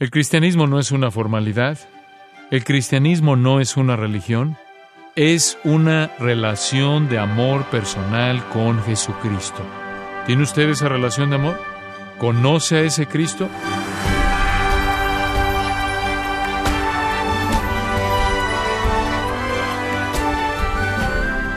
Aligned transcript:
El 0.00 0.12
cristianismo 0.12 0.68
no 0.68 0.78
es 0.78 0.92
una 0.92 1.10
formalidad, 1.10 1.76
el 2.52 2.62
cristianismo 2.62 3.34
no 3.34 3.58
es 3.58 3.76
una 3.76 3.96
religión, 3.96 4.56
es 5.16 5.58
una 5.64 6.12
relación 6.20 7.08
de 7.08 7.18
amor 7.18 7.64
personal 7.64 8.48
con 8.50 8.80
Jesucristo. 8.84 9.60
¿Tiene 10.24 10.44
usted 10.44 10.68
esa 10.68 10.88
relación 10.88 11.30
de 11.30 11.36
amor? 11.36 11.60
¿Conoce 12.18 12.76
a 12.76 12.80
ese 12.82 13.06
Cristo? 13.06 13.48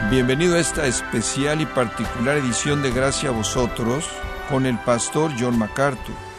Bienvenido 0.10 0.56
a 0.56 0.60
esta 0.60 0.88
especial 0.88 1.62
y 1.62 1.68
particular 1.68 2.38
edición 2.38 2.82
de 2.82 2.90
Gracia 2.90 3.30
a 3.30 3.34
vosotros 3.34 4.10
con 4.50 4.66
el 4.66 4.80
pastor 4.80 5.32
John 5.40 5.60
MacArthur. 5.60 6.31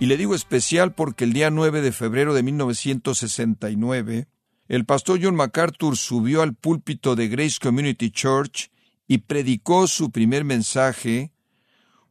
Y 0.00 0.06
le 0.06 0.16
digo 0.16 0.34
especial 0.34 0.94
porque 0.94 1.24
el 1.24 1.34
día 1.34 1.50
9 1.50 1.82
de 1.82 1.92
febrero 1.92 2.32
de 2.32 2.42
1969, 2.42 4.28
el 4.66 4.86
pastor 4.86 5.20
John 5.22 5.36
MacArthur 5.36 5.94
subió 5.94 6.40
al 6.40 6.54
púlpito 6.54 7.16
de 7.16 7.28
Grace 7.28 7.58
Community 7.60 8.10
Church 8.10 8.70
y 9.06 9.18
predicó 9.18 9.86
su 9.86 10.10
primer 10.10 10.44
mensaje 10.44 11.34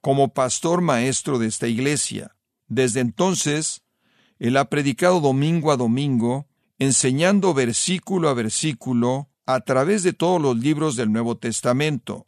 como 0.01 0.35
pastor 0.35 0.81
maestro 0.81 1.39
de 1.39 1.47
esta 1.47 1.67
iglesia. 1.67 2.35
Desde 2.67 2.99
entonces, 2.99 3.81
él 4.37 4.57
ha 4.57 4.69
predicado 4.69 5.19
domingo 5.19 5.71
a 5.71 5.77
domingo, 5.77 6.47
enseñando 6.77 7.55
versículo 7.55 8.29
a 8.29 8.35
versículo 8.35 9.31
a 9.47 9.61
través 9.61 10.03
de 10.03 10.13
todos 10.13 10.39
los 10.39 10.55
libros 10.55 10.95
del 10.95 11.11
Nuevo 11.11 11.37
Testamento. 11.37 12.27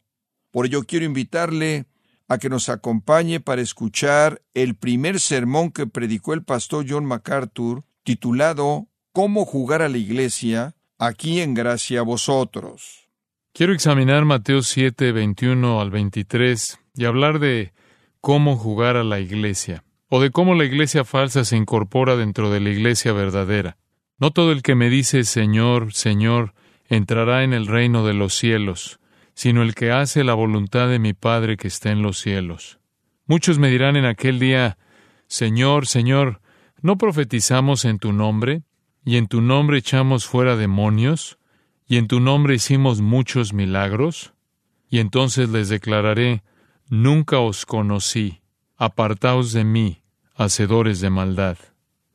Por 0.50 0.66
ello 0.66 0.82
quiero 0.82 1.04
invitarle 1.04 1.86
a 2.28 2.38
que 2.38 2.48
nos 2.48 2.68
acompañe 2.68 3.40
para 3.40 3.62
escuchar 3.62 4.42
el 4.54 4.74
primer 4.74 5.20
sermón 5.20 5.70
que 5.70 5.86
predicó 5.86 6.34
el 6.34 6.42
pastor 6.42 6.86
John 6.88 7.04
MacArthur, 7.04 7.84
titulado 8.02 8.88
Cómo 9.12 9.44
jugar 9.44 9.82
a 9.82 9.88
la 9.88 9.98
iglesia, 9.98 10.74
aquí 10.98 11.40
en 11.40 11.54
gracia 11.54 12.00
a 12.00 12.02
vosotros. 12.02 13.08
Quiero 13.52 13.74
examinar 13.74 14.24
Mateo 14.24 14.62
7, 14.62 15.12
21 15.12 15.80
al 15.80 15.90
23 15.90 16.78
y 16.94 17.04
hablar 17.04 17.38
de 17.38 17.72
cómo 18.22 18.56
jugar 18.56 18.96
a 18.96 19.04
la 19.04 19.20
iglesia, 19.20 19.84
o 20.08 20.20
de 20.22 20.30
cómo 20.30 20.54
la 20.54 20.64
iglesia 20.64 21.04
falsa 21.04 21.44
se 21.44 21.56
incorpora 21.56 22.16
dentro 22.16 22.50
de 22.50 22.60
la 22.60 22.70
iglesia 22.70 23.12
verdadera. 23.12 23.76
No 24.18 24.30
todo 24.30 24.52
el 24.52 24.62
que 24.62 24.74
me 24.74 24.88
dice 24.88 25.24
Señor, 25.24 25.92
Señor, 25.92 26.54
entrará 26.88 27.42
en 27.42 27.52
el 27.52 27.66
reino 27.66 28.06
de 28.06 28.14
los 28.14 28.34
cielos, 28.34 29.00
sino 29.34 29.62
el 29.62 29.74
que 29.74 29.90
hace 29.90 30.24
la 30.24 30.34
voluntad 30.34 30.88
de 30.88 30.98
mi 30.98 31.12
Padre 31.12 31.56
que 31.56 31.68
está 31.68 31.90
en 31.90 32.02
los 32.02 32.18
cielos. 32.18 32.78
Muchos 33.26 33.58
me 33.58 33.70
dirán 33.70 33.96
en 33.96 34.04
aquel 34.04 34.38
día, 34.38 34.78
Señor, 35.26 35.86
Señor, 35.86 36.40
¿no 36.80 36.98
profetizamos 36.98 37.84
en 37.84 37.98
tu 37.98 38.12
nombre? 38.12 38.62
¿Y 39.04 39.16
en 39.16 39.26
tu 39.26 39.40
nombre 39.40 39.78
echamos 39.78 40.26
fuera 40.26 40.56
demonios? 40.56 41.38
¿Y 41.86 41.96
en 41.96 42.08
tu 42.08 42.20
nombre 42.20 42.54
hicimos 42.54 43.00
muchos 43.00 43.52
milagros? 43.52 44.34
Y 44.88 44.98
entonces 44.98 45.48
les 45.48 45.68
declararé, 45.68 46.42
Nunca 46.88 47.38
os 47.38 47.64
conocí, 47.64 48.42
apartaos 48.76 49.52
de 49.52 49.64
mí, 49.64 50.02
hacedores 50.34 51.00
de 51.00 51.08
maldad. 51.08 51.56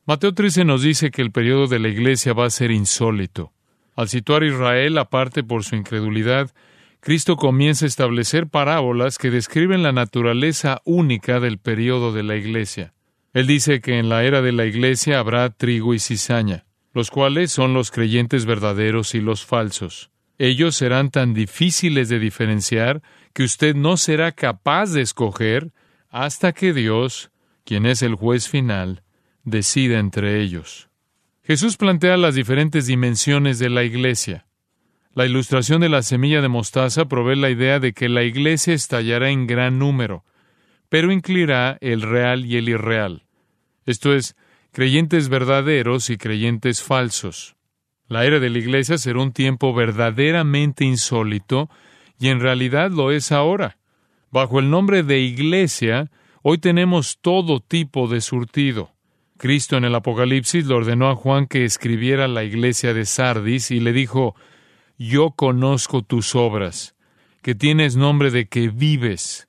Mateo 0.06 0.32
13 0.32 0.64
nos 0.64 0.82
dice 0.82 1.10
que 1.10 1.20
el 1.20 1.32
periodo 1.32 1.66
de 1.66 1.80
la 1.80 1.88
iglesia 1.88 2.32
va 2.32 2.46
a 2.46 2.50
ser 2.50 2.70
insólito. 2.70 3.52
Al 3.96 4.08
situar 4.08 4.42
a 4.42 4.46
Israel 4.46 4.96
aparte 4.98 5.42
por 5.42 5.64
su 5.64 5.74
incredulidad, 5.74 6.52
Cristo 7.00 7.36
comienza 7.36 7.84
a 7.84 7.88
establecer 7.88 8.48
parábolas 8.48 9.18
que 9.18 9.30
describen 9.30 9.82
la 9.82 9.92
naturaleza 9.92 10.80
única 10.84 11.40
del 11.40 11.58
periodo 11.58 12.12
de 12.12 12.22
la 12.22 12.36
iglesia. 12.36 12.92
Él 13.32 13.46
dice 13.46 13.80
que 13.80 13.98
en 13.98 14.08
la 14.08 14.24
era 14.24 14.42
de 14.42 14.52
la 14.52 14.66
iglesia 14.66 15.20
habrá 15.20 15.48
trigo 15.50 15.94
y 15.94 16.00
cizaña, 16.00 16.64
los 16.92 17.10
cuales 17.10 17.52
son 17.52 17.72
los 17.72 17.90
creyentes 17.90 18.46
verdaderos 18.46 19.14
y 19.14 19.20
los 19.20 19.44
falsos. 19.44 20.10
Ellos 20.38 20.76
serán 20.76 21.10
tan 21.10 21.34
difíciles 21.34 22.08
de 22.08 22.18
diferenciar 22.18 23.02
que 23.32 23.44
usted 23.44 23.76
no 23.76 23.96
será 23.96 24.32
capaz 24.32 24.92
de 24.92 25.02
escoger 25.02 25.72
hasta 26.10 26.52
que 26.52 26.72
Dios, 26.72 27.30
quien 27.64 27.86
es 27.86 28.02
el 28.02 28.14
juez 28.14 28.48
final, 28.48 29.02
decida 29.44 29.98
entre 29.98 30.40
ellos. 30.40 30.88
Jesús 31.44 31.76
plantea 31.76 32.16
las 32.16 32.34
diferentes 32.34 32.86
dimensiones 32.86 33.58
de 33.58 33.70
la 33.70 33.84
iglesia. 33.84 34.47
La 35.18 35.26
ilustración 35.26 35.80
de 35.80 35.88
la 35.88 36.02
semilla 36.02 36.40
de 36.40 36.46
mostaza 36.46 37.06
provee 37.06 37.34
la 37.34 37.50
idea 37.50 37.80
de 37.80 37.92
que 37.92 38.08
la 38.08 38.22
iglesia 38.22 38.72
estallará 38.72 39.30
en 39.30 39.48
gran 39.48 39.76
número, 39.76 40.24
pero 40.88 41.10
incluirá 41.10 41.76
el 41.80 42.02
real 42.02 42.46
y 42.46 42.56
el 42.56 42.68
irreal. 42.68 43.24
Esto 43.84 44.14
es, 44.14 44.36
creyentes 44.70 45.28
verdaderos 45.28 46.08
y 46.10 46.18
creyentes 46.18 46.84
falsos. 46.84 47.56
La 48.06 48.26
era 48.26 48.38
de 48.38 48.48
la 48.48 48.58
iglesia 48.58 48.96
será 48.96 49.20
un 49.20 49.32
tiempo 49.32 49.74
verdaderamente 49.74 50.84
insólito, 50.84 51.68
y 52.20 52.28
en 52.28 52.38
realidad 52.38 52.92
lo 52.92 53.10
es 53.10 53.32
ahora. 53.32 53.76
Bajo 54.30 54.60
el 54.60 54.70
nombre 54.70 55.02
de 55.02 55.18
iglesia, 55.18 56.12
hoy 56.42 56.58
tenemos 56.58 57.18
todo 57.20 57.58
tipo 57.58 58.06
de 58.06 58.20
surtido. 58.20 58.92
Cristo 59.36 59.78
en 59.78 59.84
el 59.84 59.96
Apocalipsis 59.96 60.66
le 60.66 60.74
ordenó 60.74 61.10
a 61.10 61.16
Juan 61.16 61.48
que 61.48 61.64
escribiera 61.64 62.28
la 62.28 62.44
iglesia 62.44 62.94
de 62.94 63.04
Sardis 63.04 63.72
y 63.72 63.80
le 63.80 63.92
dijo, 63.92 64.36
Yo 65.00 65.30
conozco 65.30 66.02
tus 66.02 66.34
obras, 66.34 66.96
que 67.40 67.54
tienes 67.54 67.94
nombre 67.94 68.32
de 68.32 68.48
que 68.48 68.68
vives 68.68 69.48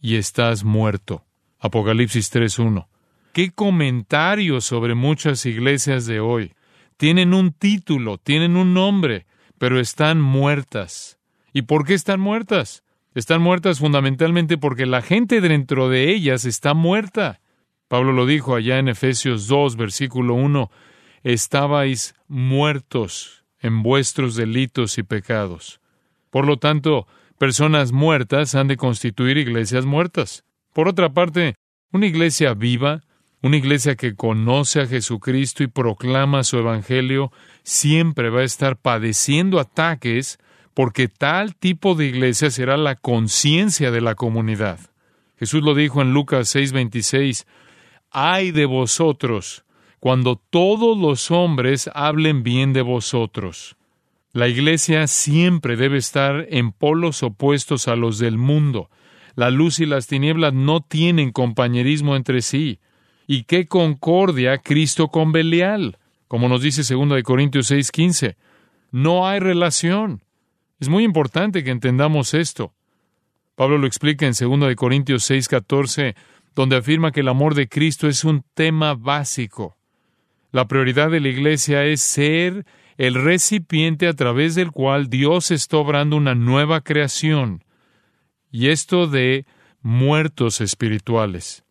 y 0.00 0.16
estás 0.16 0.64
muerto. 0.64 1.24
Apocalipsis 1.60 2.32
3.1. 2.34 2.88
¿Qué 3.32 3.52
comentarios 3.52 4.64
sobre 4.64 4.96
muchas 4.96 5.46
iglesias 5.46 6.06
de 6.06 6.18
hoy? 6.18 6.54
Tienen 6.96 7.32
un 7.32 7.52
título, 7.52 8.18
tienen 8.18 8.56
un 8.56 8.74
nombre, 8.74 9.26
pero 9.56 9.78
están 9.78 10.20
muertas. 10.20 11.16
¿Y 11.52 11.62
por 11.62 11.86
qué 11.86 11.94
están 11.94 12.18
muertas? 12.18 12.82
Están 13.14 13.40
muertas 13.40 13.78
fundamentalmente 13.78 14.58
porque 14.58 14.86
la 14.86 15.00
gente 15.00 15.40
dentro 15.40 15.90
de 15.90 16.12
ellas 16.12 16.44
está 16.44 16.74
muerta. 16.74 17.40
Pablo 17.86 18.12
lo 18.12 18.26
dijo 18.26 18.56
allá 18.56 18.80
en 18.80 18.88
Efesios 18.88 19.46
2, 19.46 19.76
versículo 19.76 20.34
1, 20.34 20.72
estabais 21.22 22.16
muertos 22.26 23.41
en 23.62 23.82
vuestros 23.82 24.36
delitos 24.36 24.98
y 24.98 25.02
pecados. 25.02 25.80
Por 26.30 26.46
lo 26.46 26.58
tanto, 26.58 27.06
personas 27.38 27.92
muertas 27.92 28.54
han 28.54 28.68
de 28.68 28.76
constituir 28.76 29.38
iglesias 29.38 29.86
muertas. 29.86 30.44
Por 30.72 30.88
otra 30.88 31.12
parte, 31.12 31.54
una 31.92 32.06
iglesia 32.06 32.54
viva, 32.54 33.02
una 33.40 33.56
iglesia 33.56 33.96
que 33.96 34.14
conoce 34.14 34.80
a 34.80 34.86
Jesucristo 34.86 35.62
y 35.62 35.68
proclama 35.68 36.44
su 36.44 36.58
Evangelio, 36.58 37.32
siempre 37.62 38.30
va 38.30 38.40
a 38.40 38.44
estar 38.44 38.76
padeciendo 38.76 39.58
ataques 39.60 40.38
porque 40.74 41.08
tal 41.08 41.54
tipo 41.54 41.94
de 41.94 42.06
iglesia 42.06 42.50
será 42.50 42.76
la 42.76 42.96
conciencia 42.96 43.90
de 43.90 44.00
la 44.00 44.14
comunidad. 44.14 44.80
Jesús 45.36 45.62
lo 45.62 45.74
dijo 45.74 46.02
en 46.02 46.14
Lucas 46.14 46.54
6:26, 46.54 47.46
ay 48.10 48.52
de 48.52 48.64
vosotros 48.64 49.64
cuando 50.02 50.34
todos 50.34 50.98
los 50.98 51.30
hombres 51.30 51.88
hablen 51.94 52.42
bien 52.42 52.72
de 52.72 52.82
vosotros. 52.82 53.76
La 54.32 54.48
Iglesia 54.48 55.06
siempre 55.06 55.76
debe 55.76 55.98
estar 55.98 56.44
en 56.50 56.72
polos 56.72 57.22
opuestos 57.22 57.86
a 57.86 57.94
los 57.94 58.18
del 58.18 58.36
mundo. 58.36 58.90
La 59.36 59.52
luz 59.52 59.78
y 59.78 59.86
las 59.86 60.08
tinieblas 60.08 60.54
no 60.54 60.80
tienen 60.80 61.30
compañerismo 61.30 62.16
entre 62.16 62.42
sí. 62.42 62.80
¿Y 63.28 63.44
qué 63.44 63.68
concordia 63.68 64.58
Cristo 64.58 65.06
con 65.06 65.30
Belial? 65.30 65.98
Como 66.26 66.48
nos 66.48 66.62
dice 66.62 66.82
2 66.82 67.22
Corintios 67.22 67.70
6:15. 67.70 68.34
No 68.90 69.28
hay 69.28 69.38
relación. 69.38 70.24
Es 70.80 70.88
muy 70.88 71.04
importante 71.04 71.62
que 71.62 71.70
entendamos 71.70 72.34
esto. 72.34 72.74
Pablo 73.54 73.78
lo 73.78 73.86
explica 73.86 74.26
en 74.26 74.32
2 74.32 74.74
Corintios 74.74 75.30
6:14 75.30 76.16
donde 76.56 76.74
afirma 76.74 77.12
que 77.12 77.20
el 77.20 77.28
amor 77.28 77.54
de 77.54 77.68
Cristo 77.68 78.08
es 78.08 78.24
un 78.24 78.44
tema 78.54 78.94
básico. 78.94 79.76
La 80.52 80.68
prioridad 80.68 81.10
de 81.10 81.20
la 81.20 81.28
Iglesia 81.28 81.86
es 81.86 82.02
ser 82.02 82.66
el 82.98 83.14
recipiente 83.14 84.06
a 84.06 84.12
través 84.12 84.54
del 84.54 84.70
cual 84.70 85.08
Dios 85.08 85.50
está 85.50 85.78
obrando 85.78 86.14
una 86.14 86.34
nueva 86.34 86.82
creación, 86.82 87.64
y 88.50 88.68
esto 88.68 89.06
de 89.06 89.46
muertos 89.80 90.60
espirituales. 90.60 91.64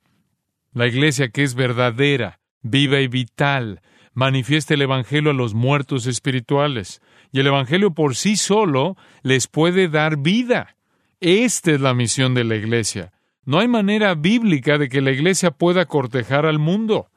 La 0.74 0.88
Iglesia 0.88 1.30
que 1.30 1.44
es 1.44 1.54
verdadera, 1.54 2.40
viva 2.64 3.00
y 3.02 3.08
vital, 3.08 3.82
manifiesta 4.14 4.74
el 4.74 4.82
Evangelio 4.82 5.30
a 5.30 5.36
los 5.36 5.54
muertos 5.54 6.08
espirituales, 6.08 7.02
y 7.32 7.40
el 7.40 7.48
Evangelio 7.48 7.94
por 7.94 8.16
sí 8.16 8.36
solo 8.36 8.98
les 9.22 9.46
puede 9.46 9.90
dar 9.90 10.18
vida. 10.18 10.76
Esta 11.20 11.70
es 11.70 11.82
la 11.82 11.94
misión 11.94 12.34
de 12.34 12.46
la 12.46 12.56
Iglesia. 12.56 13.12
No 13.46 13.60
hay 13.60 13.68
manera 13.68 14.16
bíblica 14.16 14.80
de 14.80 14.90
que 14.90 15.02
la 15.02 15.12
iglesia 15.12 15.52
pueda 15.52 15.86
cortejar 15.86 16.48
al 16.48 16.58
mundo. 16.58 17.11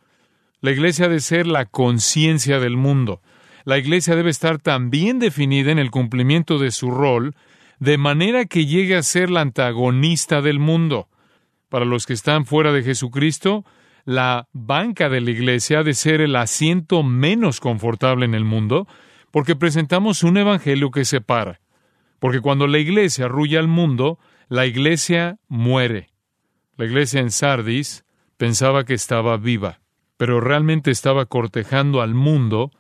La 0.61 0.71
iglesia 0.71 1.09
debe 1.09 1.21
ser 1.21 1.47
la 1.47 1.67
conciencia 1.67 2.59
del 2.59 2.77
mundo. 2.77 3.21
La 3.65 3.79
iglesia 3.79 4.17
debe 4.17 4.31
estar 4.31 4.59
también 4.59 5.19
definida 5.19 5.73
en 5.73 5.79
el 5.79 5.91
cumplimiento 5.91 6.59
de 6.59 6.71
su 6.71 6.91
rol, 6.91 7.35
de 7.79 7.99
manera 7.99 8.45
que 8.45 8.67
llegue 8.67 8.97
a 8.97 9.03
ser 9.03 9.31
la 9.31 9.41
antagonista 9.41 10.43
del 10.43 10.59
mundo. 10.59 11.09
Para 11.69 11.85
los 11.85 12.07
que 12.07 12.13
están 12.13 12.47
fuera 12.47 12.73
de 12.73 12.83
Jesucristo, 12.83 13.65
la 14.05 14.49
banca 14.53 15.09
de 15.09 15.21
la 15.21 15.31
iglesia 15.31 15.81
ha 15.81 15.83
de 15.83 15.95
ser 15.95 16.21
el 16.21 16.37
asiento 16.37 17.03
menos 17.03 17.61
confortable 17.61 18.27
en 18.27 18.35
el 18.35 18.45
mundo, 18.45 18.87
porque 19.31 19.57
presentamos 19.57 20.23
un 20.23 20.37
evangelio 20.37 20.91
que 20.91 21.05
separa. 21.05 21.61
Porque 22.21 22.41
cuando 22.41 22.67
la 22.67 22.79
iglesia 22.79 23.25
arrulla 23.27 23.59
al 23.59 23.69
mundo, 23.69 24.19
la 24.49 24.67
iglesia 24.67 25.39
muere. 25.49 26.11
La 26.77 26.85
iglesia 26.85 27.21
en 27.21 27.31
Sardis 27.31 28.05
pensaba 28.37 28.85
que 28.85 28.95
estaba 28.95 29.37
viva, 29.37 29.81
pero 30.25 30.41
realmente 30.41 30.91
estaba 30.91 31.27
cortejando 31.27 32.01
al 32.01 32.15
mundo, 32.15 32.71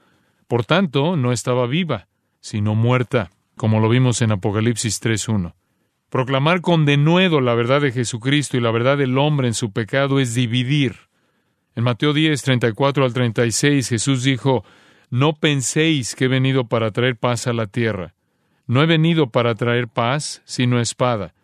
por 0.49 0.65
tanto 0.65 1.15
no 1.15 1.31
estaba 1.31 1.67
viva, 1.67 2.09
sino 2.41 2.75
muerta, 2.75 3.33
como 3.55 3.81
lo 3.81 3.91
vimos 3.91 4.23
en 4.23 4.33
Apocalipsis 4.33 4.99
3.1. 5.03 5.53
Proclamar 6.09 6.63
con 6.63 6.87
denuedo 6.87 7.43
la 7.43 7.53
verdad 7.55 7.83
de 7.83 7.93
Jesucristo 7.93 8.57
y 8.57 8.61
la 8.61 8.71
verdad 8.71 8.97
del 8.97 9.19
hombre 9.19 9.47
en 9.47 9.53
su 9.53 9.73
pecado 9.73 10.21
es 10.21 10.33
dividir. 10.33 10.97
En 11.75 11.85
Mateo 11.85 12.15
10, 12.15 12.41
34 12.41 13.05
al 13.05 13.13
36, 13.13 13.91
Jesús 13.91 14.23
dijo, 14.23 14.65
No 15.11 15.35
penséis 15.35 16.15
que 16.15 16.25
he 16.25 16.29
venido 16.29 16.65
para 16.65 16.93
traer 16.93 17.15
paz 17.15 17.47
a 17.47 17.53
la 17.53 17.67
tierra. 17.67 18.15
No 18.67 18.83
he 18.83 18.87
venido 18.87 19.29
para 19.29 19.55
traer 19.55 19.89
paz, 19.89 20.41
sino 20.47 20.81
espada, 20.81 21.35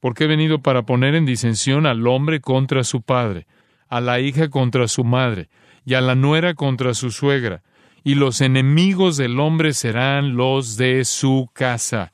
porque 0.00 0.24
he 0.24 0.26
venido 0.26 0.60
para 0.60 0.82
poner 0.82 1.14
en 1.14 1.24
disensión 1.24 1.86
al 1.86 2.06
hombre 2.06 2.42
contra 2.42 2.84
su 2.84 3.00
padre, 3.00 3.46
a 3.88 4.00
la 4.00 4.20
hija 4.20 4.48
contra 4.48 4.88
su 4.88 5.04
madre, 5.04 5.48
y 5.84 5.94
a 5.94 6.00
la 6.00 6.14
nuera 6.14 6.54
contra 6.54 6.94
su 6.94 7.10
suegra, 7.10 7.62
y 8.04 8.14
los 8.14 8.40
enemigos 8.40 9.16
del 9.16 9.40
hombre 9.40 9.72
serán 9.72 10.36
los 10.36 10.76
de 10.76 11.04
su 11.04 11.48
casa. 11.52 12.12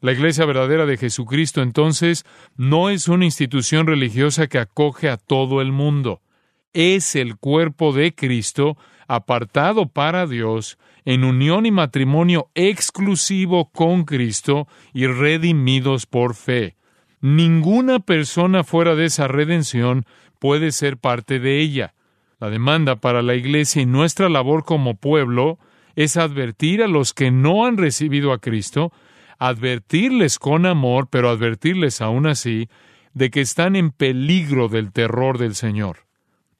La 0.00 0.12
Iglesia 0.12 0.46
verdadera 0.46 0.86
de 0.86 0.96
Jesucristo 0.96 1.60
entonces 1.60 2.24
no 2.56 2.88
es 2.88 3.06
una 3.06 3.26
institución 3.26 3.86
religiosa 3.86 4.46
que 4.46 4.58
acoge 4.58 5.10
a 5.10 5.18
todo 5.18 5.60
el 5.60 5.72
mundo. 5.72 6.22
Es 6.72 7.16
el 7.16 7.36
cuerpo 7.36 7.92
de 7.92 8.14
Cristo 8.14 8.78
apartado 9.08 9.88
para 9.88 10.26
Dios 10.26 10.78
en 11.04 11.24
unión 11.24 11.66
y 11.66 11.70
matrimonio 11.70 12.48
exclusivo 12.54 13.70
con 13.72 14.04
Cristo 14.04 14.68
y 14.94 15.06
redimidos 15.06 16.06
por 16.06 16.34
fe. 16.34 16.76
Ninguna 17.20 18.00
persona 18.00 18.64
fuera 18.64 18.94
de 18.94 19.06
esa 19.06 19.28
redención 19.28 20.06
puede 20.40 20.72
ser 20.72 20.96
parte 20.96 21.38
de 21.38 21.60
ella. 21.60 21.94
La 22.40 22.50
demanda 22.50 22.96
para 22.96 23.22
la 23.22 23.36
Iglesia 23.36 23.82
y 23.82 23.86
nuestra 23.86 24.28
labor 24.28 24.64
como 24.64 24.96
pueblo 24.96 25.60
es 25.94 26.16
advertir 26.16 26.82
a 26.82 26.88
los 26.88 27.14
que 27.14 27.30
no 27.30 27.66
han 27.66 27.76
recibido 27.76 28.32
a 28.32 28.40
Cristo 28.40 28.92
advertirles 29.40 30.38
con 30.38 30.66
amor, 30.66 31.08
pero 31.10 31.30
advertirles 31.30 32.02
aún 32.02 32.26
así, 32.26 32.68
de 33.14 33.30
que 33.30 33.40
están 33.40 33.74
en 33.74 33.90
peligro 33.90 34.68
del 34.68 34.92
terror 34.92 35.38
del 35.38 35.54
Señor. 35.54 36.06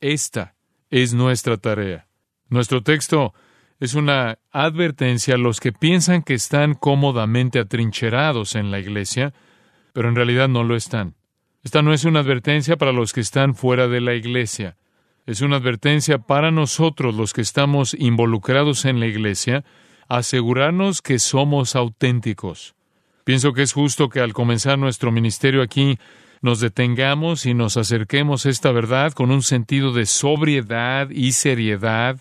Esta 0.01 0.55
es 0.89 1.13
nuestra 1.13 1.59
tarea. 1.59 2.07
Nuestro 2.49 2.83
texto 2.83 3.35
es 3.81 3.95
una 3.95 4.39
advertencia 4.51 5.35
a 5.35 5.39
los 5.39 5.61
que 5.61 5.73
piensan 5.73 6.23
que 6.23 6.35
están 6.35 6.75
cómodamente 6.75 7.59
atrincherados 7.59 8.55
en 8.55 8.71
la 8.71 8.79
iglesia, 8.79 9.35
pero 9.93 10.09
en 10.09 10.17
realidad 10.17 10.49
no 10.49 10.65
lo 10.65 10.75
están. 10.75 11.15
Esta 11.63 11.83
no 11.83 11.93
es 11.93 12.05
una 12.05 12.21
advertencia 12.21 12.77
para 12.79 12.93
los 12.93 13.13
que 13.13 13.21
están 13.21 13.55
fuera 13.55 13.87
de 13.87 14.01
la 14.01 14.15
iglesia. 14.15 14.77
Es 15.27 15.43
una 15.43 15.57
advertencia 15.57 16.19
para 16.19 16.51
nosotros 16.51 17.15
los 17.15 17.35
que 17.35 17.43
estamos 17.43 17.95
involucrados 17.99 18.87
en 18.87 18.99
la 18.99 19.07
iglesia, 19.07 19.63
asegurarnos 20.09 21.03
que 21.03 21.19
somos 21.19 21.77
auténticos. 21.77 22.75
Pienso 23.25 23.53
que 23.53 23.63
es 23.63 23.75
justo 23.75 24.09
que 24.09 24.21
al 24.21 24.33
comenzar 24.33 24.79
nuestro 24.79 25.13
ministerio 25.13 25.61
aquí 25.61 25.99
nos 26.41 26.61
detengamos 26.61 27.45
y 27.45 27.53
nos 27.53 27.77
acerquemos 27.77 28.47
a 28.47 28.51
esta 28.51 28.73
verdad 28.73 29.13
con 29.13 29.31
un 29.31 29.43
sentido 29.43 29.93
de 29.93 30.07
sobriedad 30.07 31.11
y 31.11 31.33
seriedad 31.33 32.19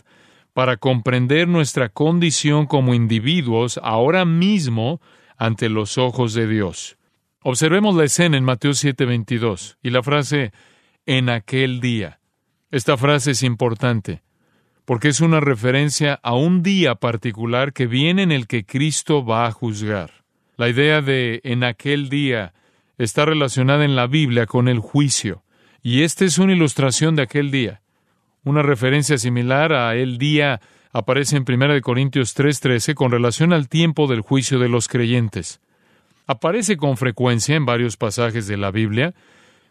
para 0.53 0.75
comprender 0.75 1.47
nuestra 1.47 1.87
condición 1.87 2.65
como 2.65 2.93
individuos 2.93 3.79
ahora 3.81 4.25
mismo 4.25 4.99
ante 5.37 5.69
los 5.69 5.97
ojos 5.97 6.33
de 6.33 6.47
Dios. 6.47 6.98
Observemos 7.41 7.95
la 7.95 8.03
escena 8.03 8.37
en 8.37 8.43
Mateo 8.43 8.71
7:22 8.71 9.77
y 9.81 9.91
la 9.91 10.03
frase 10.03 10.51
en 11.05 11.29
aquel 11.29 11.79
día. 11.79 12.19
Esta 12.69 12.97
frase 12.97 13.31
es 13.31 13.43
importante 13.43 14.21
porque 14.89 15.09
es 15.09 15.21
una 15.21 15.39
referencia 15.39 16.19
a 16.23 16.33
un 16.33 16.63
día 16.63 16.95
particular 16.95 17.73
que 17.73 17.85
viene 17.85 18.23
en 18.23 18.31
el 18.31 18.47
que 18.47 18.65
Cristo 18.65 19.23
va 19.23 19.45
a 19.45 19.51
juzgar. 19.51 20.25
La 20.57 20.67
idea 20.67 21.03
de 21.03 21.41
en 21.43 21.63
aquel 21.63 22.09
día 22.09 22.53
está 22.97 23.23
relacionada 23.23 23.85
en 23.85 23.95
la 23.95 24.07
Biblia 24.07 24.47
con 24.47 24.67
el 24.67 24.79
juicio, 24.79 25.43
y 25.83 26.01
esta 26.01 26.25
es 26.25 26.39
una 26.39 26.53
ilustración 26.53 27.15
de 27.15 27.21
aquel 27.21 27.51
día. 27.51 27.83
Una 28.43 28.63
referencia 28.63 29.19
similar 29.19 29.73
a 29.73 29.95
el 29.95 30.17
día 30.17 30.59
aparece 30.91 31.37
en 31.37 31.45
1 31.45 31.81
Corintios 31.81 32.33
3:13 32.33 32.95
con 32.95 33.11
relación 33.11 33.53
al 33.53 33.69
tiempo 33.69 34.07
del 34.07 34.21
juicio 34.21 34.57
de 34.57 34.69
los 34.69 34.87
creyentes. 34.87 35.61
Aparece 36.31 36.77
con 36.77 36.95
frecuencia 36.95 37.55
en 37.55 37.65
varios 37.65 37.97
pasajes 37.97 38.45
de 38.45 38.55
la 38.55 38.69
Biblia 38.69 39.15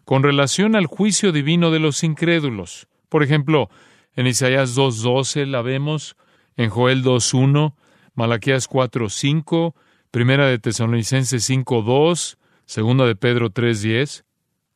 con 0.05 0.25
relación 0.25 0.75
al 0.75 0.87
juicio 0.87 1.31
divino 1.31 1.71
de 1.71 1.79
los 1.79 2.03
incrédulos. 2.03 2.89
Por 3.09 3.23
ejemplo, 3.23 3.71
en 4.17 4.27
Isaías 4.27 4.77
2.12 4.77 5.47
la 5.47 5.63
vemos, 5.63 6.17
en 6.57 6.69
Joel 6.69 7.05
2.1, 7.05 7.75
Malaquías 8.17 8.69
4.5, 8.69 9.75
Primera 10.11 10.49
de 10.49 10.59
Tesalonicenses 10.59 11.49
5.2, 11.49 12.39
Segunda 12.65 13.07
de 13.07 13.15
Pedro 13.15 13.51
3.10. 13.53 14.25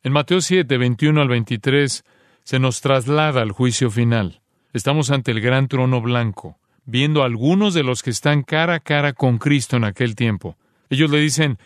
En 0.03 0.13
Mateo 0.13 0.39
7, 0.39 0.77
21 0.77 1.21
al 1.21 1.27
23, 1.27 2.05
se 2.45 2.59
nos 2.59 2.79
traslada 2.79 3.41
al 3.41 3.51
juicio 3.51 3.91
final. 3.91 4.41
Estamos 4.71 5.11
ante 5.11 5.31
el 5.31 5.41
gran 5.41 5.67
trono 5.67 5.99
blanco, 5.99 6.57
viendo 6.85 7.23
a 7.23 7.25
algunos 7.25 7.73
de 7.73 7.83
los 7.83 8.03
que 8.03 8.11
están 8.11 8.43
cara 8.43 8.75
a 8.75 8.79
cara 8.79 9.11
con 9.11 9.37
Cristo 9.37 9.75
en 9.75 9.83
aquel 9.83 10.15
tiempo. 10.15 10.55
Ellos 10.93 11.11
le 11.11 11.19
dicen, 11.19 11.57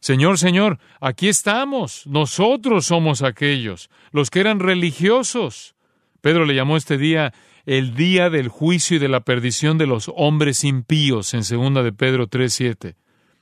Señor, 0.00 0.38
Señor, 0.38 0.78
aquí 1.00 1.28
estamos, 1.28 2.06
nosotros 2.06 2.86
somos 2.86 3.22
aquellos, 3.22 3.88
los 4.10 4.30
que 4.30 4.40
eran 4.40 4.58
religiosos. 4.60 5.74
Pedro 6.20 6.44
le 6.44 6.54
llamó 6.54 6.76
este 6.76 6.98
día 6.98 7.32
el 7.66 7.94
día 7.94 8.28
del 8.28 8.48
juicio 8.48 8.96
y 8.96 9.00
de 9.00 9.08
la 9.08 9.20
perdición 9.20 9.78
de 9.78 9.86
los 9.86 10.10
hombres 10.16 10.64
impíos 10.64 11.34
en 11.34 11.44
segunda 11.44 11.82
de 11.82 11.92
Pedro 11.92 12.26
3:7. 12.26 12.96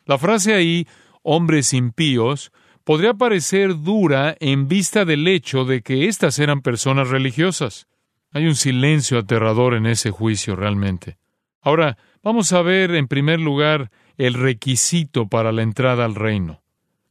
La 0.05 0.19
frase 0.19 0.55
ahí, 0.55 0.87
hombres 1.23 1.73
impíos, 1.73 2.53
podría 2.85 3.15
parecer 3.15 3.83
dura 3.83 4.37
en 4.41 4.69
vista 4.69 5.05
del 5.05 5.27
hecho 5.29 5.65
de 5.65 5.83
que 5.83 6.09
éstas 6.09 6.39
eran 6.39 6.61
personas 6.61 7.09
religiosas. 7.09 7.87
Hay 8.33 8.47
un 8.47 8.55
silencio 8.55 9.19
aterrador 9.19 9.75
en 9.75 9.87
ese 9.87 10.11
juicio 10.11 10.57
realmente. 10.57 11.17
Ahora, 11.63 11.99
vamos 12.23 12.53
a 12.53 12.63
ver 12.63 12.95
en 12.95 13.09
primer 13.09 13.41
lugar 13.41 13.91
el 14.21 14.35
requisito 14.35 15.29
para 15.29 15.51
la 15.51 15.63
entrada 15.63 16.05
al 16.05 16.15
reino. 16.15 16.63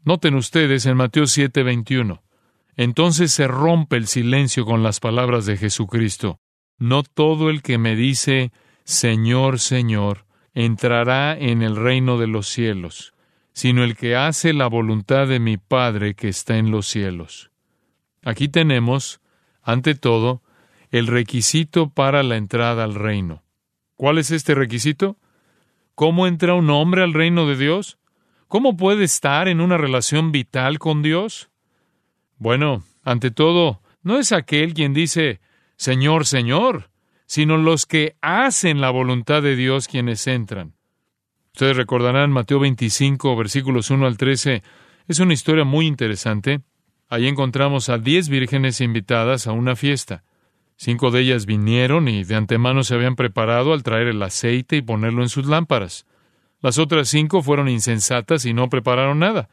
Noten 0.03 0.35
ustedes 0.35 0.85
en 0.85 0.95
Mateo 0.95 1.23
7:21. 1.25 2.21
Entonces 2.77 3.33
se 3.33 3.47
rompe 3.47 3.97
el 3.97 4.05
silencio 4.07 4.63
con 4.63 4.83
las 4.83 4.99
palabras 4.99 5.47
de 5.47 5.57
Jesucristo. 5.57 6.39
No 6.77 7.01
todo 7.01 7.49
el 7.49 7.63
que 7.63 7.79
me 7.79 7.95
dice, 7.95 8.51
Señor, 8.83 9.59
Señor, 9.59 10.25
entrará 10.53 11.35
en 11.35 11.63
el 11.63 11.75
reino 11.75 12.19
de 12.19 12.27
los 12.27 12.47
cielos, 12.47 13.13
sino 13.53 13.83
el 13.83 13.97
que 13.97 14.15
hace 14.15 14.53
la 14.53 14.67
voluntad 14.67 15.27
de 15.27 15.39
mi 15.39 15.57
Padre 15.57 16.13
que 16.13 16.29
está 16.29 16.57
en 16.57 16.69
los 16.69 16.87
cielos. 16.87 17.49
Aquí 18.23 18.49
tenemos, 18.49 19.19
ante 19.63 19.95
todo, 19.95 20.43
el 20.91 21.07
requisito 21.07 21.89
para 21.89 22.21
la 22.21 22.37
entrada 22.37 22.83
al 22.83 22.93
reino. 22.93 23.43
¿Cuál 23.95 24.19
es 24.19 24.29
este 24.29 24.53
requisito? 24.53 25.17
¿Cómo 25.99 26.27
entra 26.27 26.53
un 26.53 26.69
hombre 26.69 27.03
al 27.03 27.13
reino 27.13 27.45
de 27.45 27.57
Dios? 27.57 27.97
¿Cómo 28.47 28.77
puede 28.77 29.03
estar 29.03 29.49
en 29.49 29.59
una 29.59 29.77
relación 29.77 30.31
vital 30.31 30.79
con 30.79 31.01
Dios? 31.01 31.49
Bueno, 32.37 32.85
ante 33.03 33.31
todo, 33.31 33.81
no 34.01 34.17
es 34.17 34.31
aquel 34.31 34.73
quien 34.73 34.93
dice, 34.93 35.41
Señor, 35.75 36.25
Señor, 36.25 36.89
sino 37.25 37.57
los 37.57 37.85
que 37.85 38.15
hacen 38.21 38.79
la 38.79 38.91
voluntad 38.91 39.41
de 39.41 39.57
Dios 39.57 39.89
quienes 39.89 40.25
entran. 40.27 40.73
Ustedes 41.53 41.75
recordarán 41.75 42.31
Mateo 42.31 42.61
25, 42.61 43.35
versículos 43.35 43.89
1 43.89 44.07
al 44.07 44.15
13, 44.15 44.63
es 45.09 45.19
una 45.19 45.33
historia 45.33 45.65
muy 45.65 45.85
interesante. 45.85 46.61
Ahí 47.09 47.27
encontramos 47.27 47.89
a 47.89 47.97
diez 47.97 48.29
vírgenes 48.29 48.79
invitadas 48.79 49.47
a 49.47 49.51
una 49.51 49.75
fiesta. 49.75 50.23
Cinco 50.81 51.11
de 51.11 51.19
ellas 51.19 51.45
vinieron 51.45 52.07
y 52.07 52.23
de 52.23 52.35
antemano 52.35 52.85
se 52.85 52.95
habían 52.95 53.17
preparado 53.17 53.73
al 53.73 53.83
traer 53.83 54.07
el 54.07 54.23
aceite 54.23 54.77
y 54.77 54.81
ponerlo 54.81 55.23
en 55.23 55.27
sus 55.27 55.45
lámparas. 55.45 56.05
Las 56.61 56.77
otras 56.77 57.09
cinco 57.09 57.41
fueron 57.43 57.67
insensatas 57.67 58.45
y 58.45 58.53
no 58.53 58.69
prepararon 58.69 59.19
nada. 59.19 59.49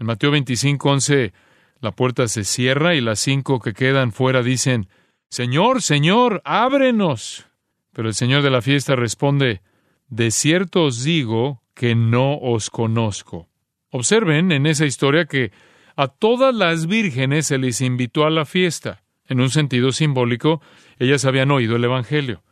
En 0.00 0.06
Mateo 0.06 0.32
25, 0.32 0.90
11 0.90 1.32
la 1.80 1.92
puerta 1.92 2.26
se 2.26 2.42
cierra 2.42 2.96
y 2.96 3.00
las 3.00 3.20
cinco 3.20 3.60
que 3.60 3.74
quedan 3.74 4.10
fuera 4.10 4.42
dicen, 4.42 4.88
Señor, 5.28 5.82
Señor, 5.82 6.42
ábrenos. 6.44 7.46
Pero 7.92 8.08
el 8.08 8.14
Señor 8.14 8.42
de 8.42 8.50
la 8.50 8.60
fiesta 8.60 8.96
responde, 8.96 9.62
De 10.08 10.32
cierto 10.32 10.82
os 10.82 11.04
digo 11.04 11.62
que 11.74 11.94
no 11.94 12.38
os 12.38 12.70
conozco. 12.70 13.48
Observen 13.90 14.50
en 14.50 14.66
esa 14.66 14.84
historia 14.84 15.26
que 15.26 15.52
a 15.94 16.08
todas 16.08 16.52
las 16.52 16.88
vírgenes 16.88 17.46
se 17.46 17.58
les 17.58 17.80
invitó 17.80 18.26
a 18.26 18.30
la 18.30 18.44
fiesta. 18.44 19.04
En 19.28 19.40
un 19.40 19.50
sentido 19.50 19.92
simbólico, 19.92 20.60
ellas 20.98 21.24
habían 21.24 21.50
oído 21.50 21.76
el 21.76 21.84
Evangelio, 21.84 22.42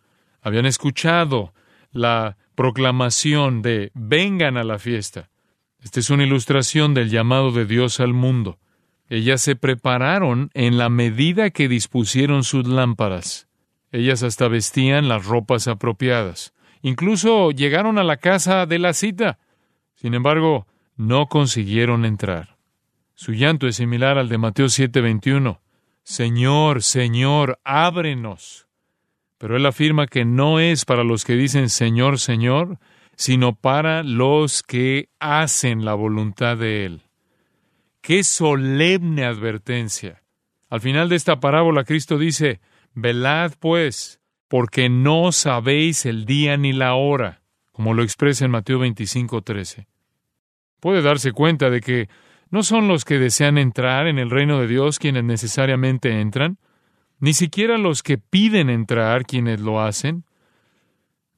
habían 0.43 0.67
escuchado 0.67 1.55
la 1.93 2.37
proclamación 2.55 3.63
de 3.63 3.91
vengan 3.95 4.57
a 4.57 4.65
la 4.65 4.79
fiesta. 4.79 5.31
Esta 5.83 6.01
es 6.01 6.11
una 6.11 6.25
ilustración 6.25 6.95
del 6.95 7.11
llamado 7.11 7.53
de 7.53 7.67
Dios 7.67 8.01
al 8.01 8.15
mundo. 8.15 8.59
Ellas 9.09 9.43
se 9.43 9.55
prepararon 9.55 10.51
en 10.55 10.79
la 10.79 10.89
medida 10.89 11.51
que 11.51 11.69
dispusieron 11.69 12.43
sus 12.43 12.67
lámparas. 12.67 13.49
Ellas 13.93 14.23
hasta 14.23 14.49
vestían 14.49 15.09
las 15.09 15.27
ropas 15.27 15.69
apropiadas. 15.69 16.55
Incluso 16.83 17.51
llegaron 17.51 17.99
a 17.99 18.05
la 18.05 18.17
casa 18.17 18.67
de 18.67 18.79
la 18.79 18.93
cita. 18.93 19.39
Sin 19.95 20.15
embargo, 20.15 20.67
no 20.97 21.27
consiguieron 21.27 22.05
entrar. 22.05 22.57
Su 23.15 23.33
llanto 23.33 23.67
es 23.67 23.77
similar 23.77 24.19
al 24.19 24.29
de 24.29 24.39
Mateo 24.39 24.67
7:21. 24.67 25.61
Señor, 26.05 26.83
Señor, 26.83 27.59
ábrenos. 27.65 28.69
Pero 29.39 29.57
él 29.57 29.67
afirma 29.67 30.07
que 30.07 30.25
no 30.25 30.61
es 30.61 30.85
para 30.85 31.03
los 31.03 31.25
que 31.25 31.35
dicen 31.35 31.71
Señor, 31.71 32.19
Señor, 32.19 32.79
sino 33.17 33.55
para 33.55 34.03
los 34.03 34.63
que 34.63 35.09
hacen 35.19 35.85
la 35.85 35.95
voluntad 35.95 36.59
de 36.59 36.85
Él. 36.85 37.03
Qué 38.01 38.23
solemne 38.23 39.25
advertencia. 39.25 40.23
Al 40.69 40.81
final 40.81 41.09
de 41.09 41.17
esta 41.17 41.41
parábola 41.41 41.85
Cristo 41.85 42.19
dice, 42.19 42.61
Velad 42.93 43.53
pues, 43.59 44.21
porque 44.49 44.91
no 44.91 45.33
sabéis 45.33 46.05
el 46.05 46.27
día 46.27 46.57
ni 46.59 46.73
la 46.73 46.95
hora, 46.95 47.41
como 47.73 47.95
lo 47.95 48.03
expresa 48.03 48.45
en 48.45 48.51
Mateo 48.51 48.79
25, 48.79 49.41
13. 49.41 49.87
Puede 50.81 51.01
darse 51.01 51.33
cuenta 51.33 51.71
de 51.71 51.81
que 51.81 52.09
no 52.51 52.63
son 52.63 52.89
los 52.89 53.05
que 53.05 53.19
desean 53.19 53.59
entrar 53.59 54.07
en 54.07 54.19
el 54.19 54.31
reino 54.31 54.61
de 54.61 54.69
Dios 54.69 54.99
quienes 54.99 55.25
necesariamente 55.25 56.21
entran, 56.21 56.59
ni 57.19 57.33
siquiera 57.33 57.79
los 57.79 58.03
que 58.03 58.19
piden 58.19 58.71
entrar 58.71 59.25
quienes 59.25 59.61
lo 59.61 59.81
hacen. 59.81 60.25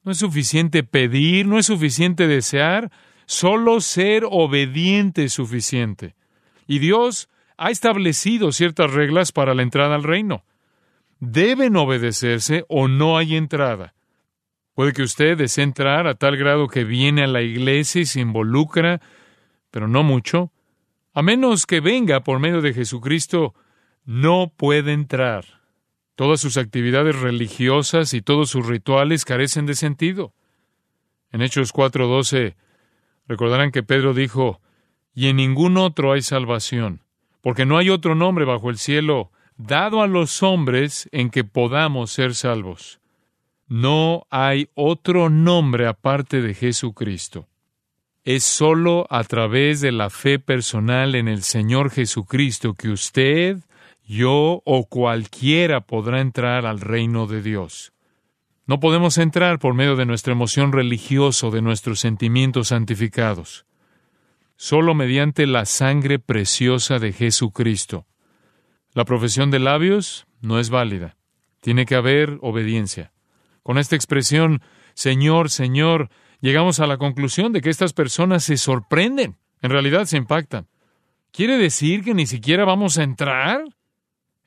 No 0.03 0.13
es 0.13 0.19
suficiente 0.19 0.83
pedir, 0.83 1.47
no 1.47 1.59
es 1.59 1.67
suficiente 1.67 2.27
desear, 2.27 2.91
solo 3.27 3.81
ser 3.81 4.25
obediente 4.29 5.25
es 5.25 5.33
suficiente. 5.33 6.15
Y 6.67 6.79
Dios 6.79 7.29
ha 7.57 7.71
establecido 7.71 8.53
ciertas 8.53 8.93
reglas 8.93 9.33
para 9.33 9.55
la 9.55 9.63
entrada 9.63 9.95
al 9.95 10.03
reino. 10.03 10.45
Deben 11.21 11.77
obedecerse 11.77 12.65
o 12.69 12.89
no 12.89 13.17
hay 13.17 13.37
entrada. 13.37 13.95
Puede 14.75 14.93
que 14.93 15.03
usted 15.03 15.39
desee 15.39 15.65
entrar 15.65 16.07
a 16.07 16.17
tal 16.17 16.37
grado 16.37 16.69
que 16.69 16.85
viene 16.85 17.25
a 17.25 17.27
la 17.27 17.41
iglesia 17.41 18.03
y 18.03 18.07
se 18.07 18.21
involucra, 18.21 19.01
pero 19.71 19.89
no 19.89 20.03
mucho. 20.03 20.53
A 21.17 21.23
menos 21.23 21.65
que 21.65 21.81
venga 21.81 22.21
por 22.21 22.41
medio 22.41 22.61
de 22.61 22.75
Jesucristo, 22.75 23.55
no 24.05 24.53
puede 24.55 24.93
entrar. 24.93 25.63
Todas 26.15 26.43
sus 26.43 26.59
actividades 26.59 27.19
religiosas 27.19 28.13
y 28.13 28.21
todos 28.21 28.51
sus 28.51 28.67
rituales 28.67 29.25
carecen 29.25 29.65
de 29.65 29.77
sentido. 29.77 30.35
En 31.33 31.41
Hechos 31.41 31.73
4:12 31.73 32.55
recordarán 33.27 33.73
que 33.73 33.83
Pedro 33.83 34.13
dijo, 34.13 34.61
y 35.15 35.29
en 35.29 35.37
ningún 35.37 35.79
otro 35.79 36.13
hay 36.13 36.21
salvación, 36.21 37.01
porque 37.41 37.65
no 37.65 37.79
hay 37.79 37.89
otro 37.89 38.15
nombre 38.15 38.45
bajo 38.45 38.69
el 38.69 38.77
cielo 38.77 39.33
dado 39.57 40.03
a 40.03 40.09
los 40.09 40.43
hombres 40.43 41.09
en 41.13 41.31
que 41.31 41.45
podamos 41.45 42.11
ser 42.11 42.35
salvos. 42.35 43.01
No 43.69 44.27
hay 44.29 44.69
otro 44.75 45.31
nombre 45.31 45.87
aparte 45.87 46.43
de 46.43 46.53
Jesucristo 46.53 47.49
es 48.27 48.43
sólo 48.43 49.07
a 49.09 49.23
través 49.23 49.81
de 49.81 49.93
la 49.93 50.11
fe 50.11 50.41
personal 50.41 51.15
en 51.15 51.29
el 51.29 51.45
Señor 51.45 51.91
Jesucristo 51.91 52.75
que 52.75 52.89
usted, 52.89 53.59
yo 54.05 54.63
o 54.65 54.89
cualquiera 54.89 55.83
podrá 55.83 56.21
entrar 56.21 56.67
al 56.67 56.81
reino 56.81 57.29
de 57.29 57.41
Dios. 57.41 57.93
No 58.67 58.81
podemos 58.81 59.17
entrar 59.19 59.61
por 59.61 59.75
medio 59.75 59.95
de 59.95 60.07
nuestra 60.07 60.33
emoción 60.33 60.73
religiosa 60.73 61.47
o 61.47 61.51
de 61.53 61.63
nuestros 61.63 62.01
sentimientos 62.01 62.69
santificados. 62.69 63.65
Solo 64.57 64.93
mediante 64.93 65.47
la 65.47 65.65
sangre 65.65 66.19
preciosa 66.19 66.99
de 66.99 67.13
Jesucristo. 67.13 68.07
La 68.93 69.05
profesión 69.05 69.53
de 69.53 69.61
labios 69.61 70.27
no 70.41 70.59
es 70.59 70.69
válida. 70.69 71.17
Tiene 71.61 71.87
que 71.87 71.95
haber 71.95 72.39
obediencia. 72.41 73.13
Con 73.63 73.79
esta 73.79 73.95
expresión, 73.95 74.63
Señor, 74.95 75.49
Señor, 75.49 76.11
llegamos 76.41 76.81
a 76.81 76.87
la 76.87 76.99
conclusión 76.99 77.53
de 77.53 77.61
que 77.61 77.71
estas 77.71 77.93
personas 77.93 78.45
se 78.45 78.57
sorprenden, 78.57 79.37
en 79.63 79.71
realidad 79.71 80.05
se 80.05 80.17
impactan. 80.17 80.67
¿Quiere 81.33 81.59
decir 81.59 82.03
que 82.03 82.15
ni 82.15 82.27
siquiera 82.27 82.65
vamos 82.65 82.99
a 82.99 83.03
entrar? 83.03 83.63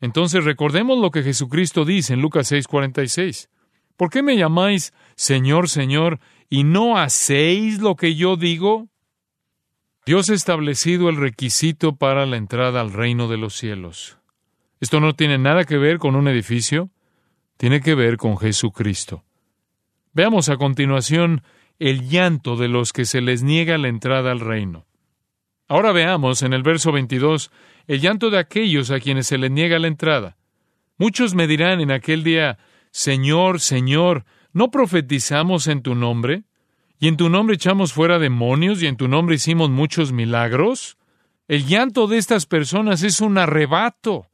Entonces 0.01 0.43
recordemos 0.43 0.97
lo 0.99 1.11
que 1.11 1.23
Jesucristo 1.23 1.85
dice 1.85 2.13
en 2.13 2.21
Lucas 2.21 2.51
6:46. 2.51 3.49
¿Por 3.97 4.09
qué 4.09 4.23
me 4.23 4.37
llamáis 4.37 4.93
Señor, 5.15 5.69
Señor, 5.69 6.19
y 6.49 6.63
no 6.63 6.97
hacéis 6.97 7.79
lo 7.79 7.95
que 7.95 8.15
yo 8.15 8.37
digo? 8.37 8.87
Dios 10.05 10.29
ha 10.29 10.33
establecido 10.33 11.09
el 11.09 11.17
requisito 11.17 11.95
para 11.95 12.25
la 12.25 12.37
entrada 12.37 12.81
al 12.81 12.93
reino 12.93 13.27
de 13.27 13.37
los 13.37 13.55
cielos. 13.55 14.17
Esto 14.79 14.99
no 14.99 15.13
tiene 15.13 15.37
nada 15.37 15.65
que 15.65 15.77
ver 15.77 15.99
con 15.99 16.15
un 16.15 16.27
edificio, 16.27 16.89
tiene 17.57 17.81
que 17.81 17.93
ver 17.93 18.17
con 18.17 18.37
Jesucristo. 18.37 19.23
Veamos 20.13 20.49
a 20.49 20.57
continuación 20.57 21.43
el 21.79 22.09
llanto 22.09 22.57
de 22.57 22.67
los 22.67 22.93
que 22.93 23.05
se 23.05 23.21
les 23.21 23.41
niega 23.41 23.77
la 23.77 23.87
entrada 23.87 24.31
al 24.31 24.41
reino. 24.41 24.85
Ahora 25.67 25.91
veamos 25.91 26.41
en 26.43 26.53
el 26.53 26.63
verso 26.63 26.91
22 26.91 27.51
el 27.87 28.01
llanto 28.01 28.29
de 28.29 28.39
aquellos 28.39 28.91
a 28.91 28.99
quienes 28.99 29.27
se 29.27 29.37
les 29.37 29.49
niega 29.49 29.79
la 29.79 29.87
entrada. 29.87 30.37
Muchos 30.97 31.33
me 31.33 31.47
dirán 31.47 31.79
en 31.79 31.91
aquel 31.91 32.23
día, 32.23 32.57
Señor, 32.91 33.61
Señor, 33.61 34.25
¿no 34.51 34.69
profetizamos 34.69 35.67
en 35.67 35.81
tu 35.81 35.95
nombre? 35.95 36.43
¿Y 36.99 37.07
en 37.07 37.15
tu 37.15 37.29
nombre 37.29 37.55
echamos 37.55 37.93
fuera 37.93 38.19
demonios 38.19 38.83
y 38.83 38.87
en 38.87 38.97
tu 38.97 39.07
nombre 39.07 39.35
hicimos 39.35 39.69
muchos 39.69 40.11
milagros? 40.11 40.97
El 41.47 41.65
llanto 41.65 42.07
de 42.07 42.17
estas 42.17 42.45
personas 42.45 43.01
es 43.03 43.21
un 43.21 43.37
arrebato. 43.37 44.27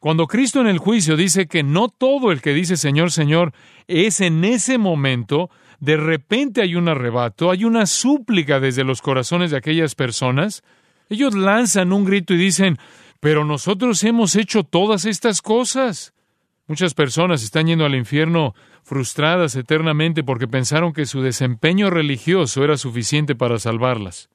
Cuando 0.00 0.26
Cristo 0.26 0.60
en 0.60 0.66
el 0.66 0.78
juicio 0.78 1.16
dice 1.16 1.46
que 1.46 1.62
no 1.62 1.88
todo 1.88 2.32
el 2.32 2.40
que 2.40 2.52
dice 2.52 2.76
Señor, 2.76 3.10
Señor 3.10 3.52
es 3.86 4.20
en 4.20 4.44
ese 4.44 4.78
momento 4.78 5.50
de 5.80 5.96
repente 5.96 6.62
hay 6.62 6.74
un 6.74 6.88
arrebato, 6.88 7.50
hay 7.50 7.64
una 7.64 7.86
súplica 7.86 8.60
desde 8.60 8.84
los 8.84 9.02
corazones 9.02 9.50
de 9.50 9.56
aquellas 9.56 9.94
personas, 9.94 10.62
ellos 11.08 11.34
lanzan 11.34 11.92
un 11.92 12.04
grito 12.04 12.34
y 12.34 12.36
dicen, 12.36 12.78
pero 13.20 13.44
nosotros 13.44 14.02
hemos 14.04 14.36
hecho 14.36 14.62
todas 14.64 15.04
estas 15.04 15.42
cosas. 15.42 16.12
Muchas 16.66 16.94
personas 16.94 17.42
están 17.42 17.66
yendo 17.66 17.86
al 17.86 17.94
infierno 17.94 18.54
frustradas 18.82 19.56
eternamente 19.56 20.22
porque 20.22 20.48
pensaron 20.48 20.92
que 20.92 21.06
su 21.06 21.22
desempeño 21.22 21.90
religioso 21.90 22.62
era 22.62 22.76
suficiente 22.76 23.34
para 23.34 23.58
salvarlas. 23.58 24.28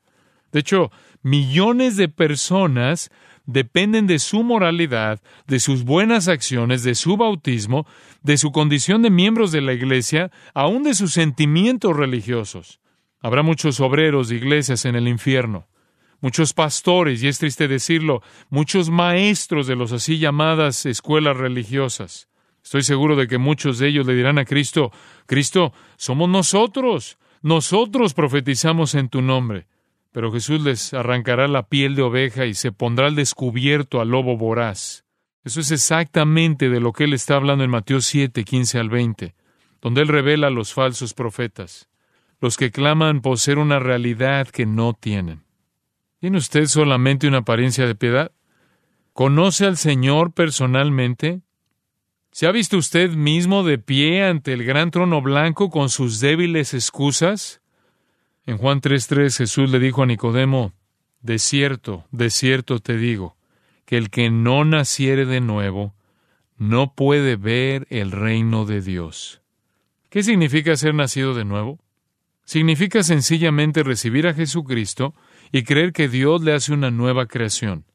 De 0.54 0.60
hecho, 0.60 0.92
millones 1.24 1.98
de 1.98 2.08
personas 2.08 3.12
dependen 3.46 4.08
de 4.08 4.20
su 4.20 4.44
moralidad, 4.44 5.20
de 5.48 5.60
sus 5.60 5.84
buenas 5.84 6.28
acciones, 6.28 6.84
de 6.84 6.96
su 6.96 7.18
bautismo, 7.18 7.86
de 8.22 8.38
su 8.38 8.52
condición 8.52 9.02
de 9.02 9.10
miembros 9.10 9.52
de 9.52 9.62
la 9.62 9.74
iglesia, 9.74 10.32
aun 10.54 10.84
de 10.84 10.94
sus 10.94 11.12
sentimientos 11.12 11.98
religiosos. 11.98 12.80
Habrá 13.20 13.42
muchos 13.42 13.80
obreros 13.80 14.30
de 14.30 14.36
iglesias 14.36 14.86
en 14.86 14.96
el 14.96 15.08
infierno, 15.08 15.68
muchos 16.22 16.54
pastores, 16.54 17.24
y 17.24 17.28
es 17.28 17.40
triste 17.40 17.68
decirlo, 17.68 18.22
muchos 18.50 18.90
maestros 18.90 19.68
de 19.68 19.76
los 19.76 19.92
así 19.92 20.20
llamadas 20.20 20.86
escuelas 20.86 21.36
religiosas. 21.36 22.30
Estoy 22.64 22.84
seguro 22.84 23.16
de 23.16 23.28
que 23.28 23.40
muchos 23.40 23.80
de 23.80 23.88
ellos 23.88 24.06
le 24.06 24.14
dirán 24.14 24.38
a 24.38 24.46
Cristo, 24.46 24.92
Cristo, 25.26 25.74
somos 25.98 26.30
nosotros, 26.30 27.18
nosotros 27.42 28.14
profetizamos 28.14 28.96
en 28.96 29.10
tu 29.10 29.22
nombre. 29.22 29.68
Pero 30.14 30.32
Jesús 30.32 30.62
les 30.62 30.94
arrancará 30.94 31.48
la 31.48 31.68
piel 31.68 31.96
de 31.96 32.04
oveja 32.04 32.46
y 32.46 32.54
se 32.54 32.72
pondrá 32.72 33.08
al 33.08 33.16
descubierto 33.16 34.00
al 34.00 34.10
lobo 34.10 34.38
voraz. 34.38 35.04
Eso 35.44 35.60
es 35.60 35.72
exactamente 35.72 36.70
de 36.70 36.80
lo 36.80 36.94
que 36.94 37.06
él 37.06 37.14
está 37.14 37.36
hablando 37.36 37.64
en 37.64 37.72
Mateo 37.72 38.00
7, 38.00 38.46
15 38.46 38.80
al 38.80 38.90
20, 38.90 39.36
donde 39.82 40.02
él 40.02 40.08
revela 40.08 40.48
a 40.48 40.52
los 40.52 40.74
falsos 40.74 41.16
profetas, 41.16 41.90
los 42.40 42.58
que 42.58 42.72
claman 42.72 43.22
poseer 43.22 43.58
una 43.58 43.80
realidad 43.80 44.48
que 44.48 44.68
no 44.68 44.94
tienen. 44.94 45.44
¿Tiene 46.20 46.38
usted 46.38 46.68
solamente 46.68 47.28
una 47.28 47.40
apariencia 47.40 47.88
de 47.88 47.96
piedad? 47.96 48.32
¿Conoce 49.14 49.66
al 49.66 49.78
Señor 49.78 50.32
personalmente? 50.32 51.42
¿Se 52.32 52.46
ha 52.46 52.52
visto 52.52 52.78
usted 52.78 53.10
mismo 53.10 53.64
de 53.64 53.80
pie 53.80 54.24
ante 54.24 54.54
el 54.54 54.64
gran 54.64 54.92
trono 54.92 55.24
blanco 55.24 55.72
con 55.72 55.90
sus 55.90 56.20
débiles 56.20 56.76
excusas? 56.76 57.63
En 58.46 58.58
Juan 58.58 58.82
3:3 58.82 59.38
Jesús 59.38 59.70
le 59.70 59.80
dijo 59.80 60.04
a 60.04 60.06
Nicodemo, 60.06 60.74
De 61.22 61.40
cierto, 61.40 62.06
de 62.12 62.30
cierto 62.30 62.80
te 62.80 62.98
digo, 62.98 63.38
que 63.86 63.98
el 63.98 64.10
que 64.10 64.30
no 64.30 64.66
naciere 64.66 65.26
de 65.26 65.40
nuevo, 65.40 65.94
no 66.58 66.94
puede 66.94 67.38
ver 67.38 67.88
el 67.90 68.12
reino 68.12 68.66
de 68.66 68.82
Dios. 68.82 69.42
¿Qué 70.10 70.24
significa 70.24 70.76
ser 70.76 70.94
nacido 70.94 71.34
de 71.34 71.46
nuevo? 71.46 71.80
Significa 72.46 73.04
sencillamente 73.04 73.84
recibir 73.84 74.28
a 74.28 74.34
Jesucristo 74.34 75.16
y 75.52 75.64
creer 75.64 75.94
que 75.94 76.10
Dios 76.10 76.44
le 76.44 76.54
hace 76.54 76.74
una 76.74 76.92
nueva 76.92 77.28
creación. 77.28 77.86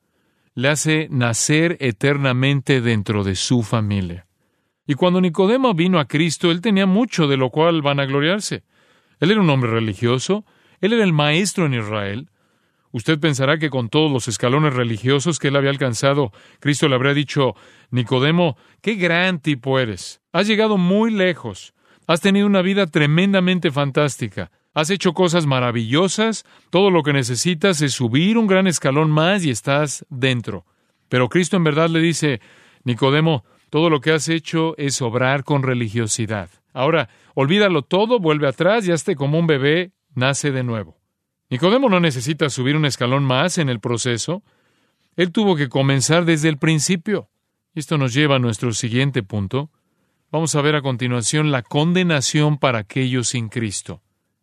le 0.54 0.70
hace 0.70 1.06
nacer 1.08 1.76
eternamente 1.78 2.80
dentro 2.80 3.22
de 3.22 3.36
su 3.36 3.62
familia. 3.62 4.26
Y 4.88 4.94
cuando 4.94 5.20
Nicodemo 5.20 5.72
vino 5.72 6.00
a 6.00 6.08
Cristo, 6.08 6.50
él 6.50 6.60
tenía 6.60 6.84
mucho 6.84 7.28
de 7.28 7.36
lo 7.36 7.50
cual 7.50 7.80
van 7.80 8.00
a 8.00 8.06
gloriarse. 8.06 8.64
Él 9.20 9.30
era 9.30 9.40
un 9.40 9.50
hombre 9.50 9.70
religioso, 9.70 10.44
él 10.80 10.92
era 10.92 11.04
el 11.04 11.12
maestro 11.12 11.66
en 11.66 11.74
Israel. 11.74 12.28
Usted 12.90 13.18
pensará 13.18 13.58
que 13.58 13.70
con 13.70 13.88
todos 13.88 14.10
los 14.10 14.28
escalones 14.28 14.72
religiosos 14.74 15.38
que 15.38 15.48
él 15.48 15.56
había 15.56 15.70
alcanzado, 15.70 16.32
Cristo 16.60 16.88
le 16.88 16.94
habría 16.94 17.14
dicho, 17.14 17.54
Nicodemo, 17.90 18.56
qué 18.80 18.94
gran 18.94 19.40
tipo 19.40 19.78
eres. 19.78 20.20
Has 20.32 20.46
llegado 20.46 20.78
muy 20.78 21.10
lejos. 21.10 21.74
Has 22.06 22.20
tenido 22.22 22.46
una 22.46 22.62
vida 22.62 22.86
tremendamente 22.86 23.70
fantástica. 23.70 24.50
Has 24.72 24.88
hecho 24.90 25.12
cosas 25.12 25.44
maravillosas. 25.44 26.44
Todo 26.70 26.90
lo 26.90 27.02
que 27.02 27.12
necesitas 27.12 27.82
es 27.82 27.92
subir 27.92 28.38
un 28.38 28.46
gran 28.46 28.66
escalón 28.66 29.10
más 29.10 29.44
y 29.44 29.50
estás 29.50 30.06
dentro. 30.08 30.64
Pero 31.08 31.28
Cristo 31.28 31.56
en 31.56 31.64
verdad 31.64 31.90
le 31.90 32.00
dice, 32.00 32.40
Nicodemo, 32.84 33.44
todo 33.70 33.90
lo 33.90 34.00
que 34.00 34.12
has 34.12 34.28
hecho 34.28 34.76
es 34.78 35.00
obrar 35.02 35.44
con 35.44 35.62
religiosidad. 35.62 36.50
Ahora, 36.72 37.08
olvídalo 37.34 37.82
todo, 37.82 38.18
vuelve 38.18 38.48
atrás 38.48 38.86
y 38.86 38.92
hazte 38.92 39.16
como 39.16 39.38
un 39.38 39.46
bebé, 39.46 39.92
nace 40.14 40.50
de 40.50 40.62
nuevo. 40.62 40.98
Nicodemo 41.50 41.88
no 41.88 42.00
necesita 42.00 42.50
subir 42.50 42.76
un 42.76 42.84
escalón 42.84 43.24
más 43.24 43.58
en 43.58 43.68
el 43.68 43.80
proceso. 43.80 44.42
Él 45.16 45.32
tuvo 45.32 45.56
que 45.56 45.68
comenzar 45.68 46.24
desde 46.24 46.48
el 46.48 46.58
principio. 46.58 47.28
Esto 47.74 47.96
nos 47.96 48.12
lleva 48.12 48.36
a 48.36 48.38
nuestro 48.38 48.72
siguiente 48.72 49.22
punto. 49.22 49.70
Vamos 50.30 50.54
a 50.54 50.62
ver 50.62 50.76
a 50.76 50.82
continuación 50.82 51.50
la 51.50 51.62
condenación 51.62 52.58
para 52.58 52.80
aquellos 52.80 53.28
sin 53.28 53.48
Cristo. 53.48 54.02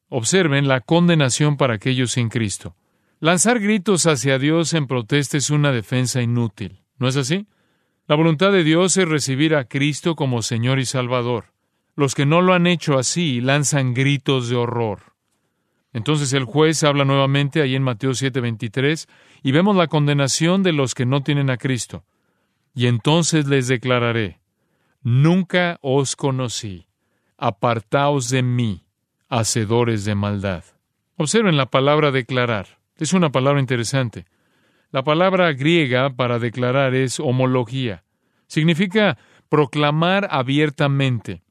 Observen 0.10 0.68
la 0.68 0.82
condenación 0.82 1.58
para 1.58 1.76
aquellos 1.76 2.14
sin 2.14 2.30
Cristo. 2.30 2.76
Lanzar 3.20 3.60
gritos 3.60 4.08
hacia 4.08 4.40
Dios 4.40 4.74
en 4.74 4.88
protesta 4.88 5.38
es 5.38 5.50
una 5.50 5.72
defensa 5.72 6.22
inútil. 6.22 6.82
¿No 6.98 7.08
es 7.08 7.18
así? 7.18 7.48
La 8.08 8.16
voluntad 8.16 8.52
de 8.52 8.64
Dios 8.64 8.98
es 8.98 9.08
recibir 9.08 9.56
a 9.56 9.66
Cristo 9.66 10.16
como 10.16 10.44
Señor 10.44 10.78
y 10.78 10.86
Salvador. 10.86 11.46
Los 11.96 12.14
que 12.14 12.28
no 12.28 12.42
lo 12.42 12.54
han 12.54 12.68
hecho 12.68 13.00
así 13.00 13.42
lanzan 13.42 13.96
gritos 13.96 14.48
de 14.48 14.56
horror. 14.56 15.16
Entonces 15.92 16.32
el 16.34 16.44
juez 16.44 16.84
habla 16.84 17.04
nuevamente 17.04 17.62
ahí 17.62 17.74
en 17.74 17.82
Mateo 17.82 18.12
7:23 18.12 19.08
y 19.42 19.52
vemos 19.52 19.76
la 19.76 19.88
condenación 19.88 20.62
de 20.62 20.74
los 20.74 20.94
que 20.94 21.08
no 21.08 21.24
tienen 21.24 21.50
a 21.50 21.58
Cristo. 21.58 22.04
Y 22.76 22.86
entonces 22.86 23.48
les 23.48 23.68
declararé, 23.68 24.40
Nunca 25.02 25.80
os 25.82 26.16
conocí. 26.16 26.88
Apartaos 27.38 28.30
de 28.30 28.44
mí, 28.44 28.86
hacedores 29.30 30.06
de 30.06 30.14
maldad. 30.16 30.64
Observen 31.16 31.58
la 31.58 31.72
palabra 31.72 32.12
declarar. 32.12 32.80
Es 32.98 33.14
una 33.14 33.32
palabra 33.32 33.60
interesante. 33.60 34.26
La 34.92 35.04
palabra 35.04 35.52
griega 35.54 36.10
para 36.16 36.40
declarar 36.40 36.96
es 36.96 37.20
homología. 37.20 38.04
Significa 38.48 39.18
proclamar 39.50 40.28
abiertamente. 40.32 41.44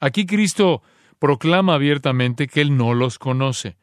Aquí 0.00 0.26
Cristo 0.26 0.82
proclama 1.18 1.74
abiertamente 1.74 2.46
que 2.46 2.60
Él 2.60 2.76
no 2.76 2.94
los 2.94 3.18
conoce. 3.18 3.76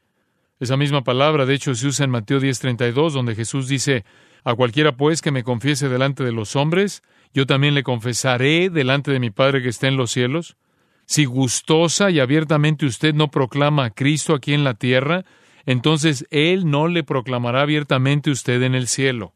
Esa 0.60 0.77
misma 0.77 1.03
palabra, 1.03 1.45
de 1.45 1.55
hecho, 1.55 1.75
se 1.75 1.88
usa 1.88 2.05
en 2.05 2.12
Mateo 2.12 2.39
10:32, 2.39 3.13
donde 3.13 3.36
Jesús 3.36 3.67
dice, 3.67 4.05
A 4.45 4.55
cualquiera 4.55 4.95
pues 4.95 5.22
que 5.22 5.31
me 5.31 5.43
confiese 5.43 5.89
delante 5.89 6.24
de 6.24 6.31
los 6.31 6.55
hombres, 6.55 7.01
yo 7.33 7.45
también 7.45 7.74
le 7.74 7.83
confesaré 7.83 8.69
delante 8.69 9.12
de 9.12 9.19
mi 9.19 9.29
Padre 9.29 9.62
que 9.62 9.69
está 9.69 9.88
en 9.88 9.98
los 9.98 10.12
cielos. 10.12 10.57
Si 11.05 11.25
gustosa 11.25 12.12
y 12.12 12.19
abiertamente 12.19 12.86
usted 12.86 13.13
no 13.13 13.29
proclama 13.29 13.86
a 13.86 13.89
Cristo 13.89 14.33
aquí 14.33 14.53
en 14.53 14.63
la 14.63 14.74
tierra, 14.74 15.25
entonces 15.65 16.25
Él 16.29 16.70
no 16.70 16.88
le 16.88 17.03
proclamará 17.03 17.62
abiertamente 17.62 18.32
usted 18.32 18.62
en 18.63 18.75
el 18.75 18.88
cielo. 18.88 19.34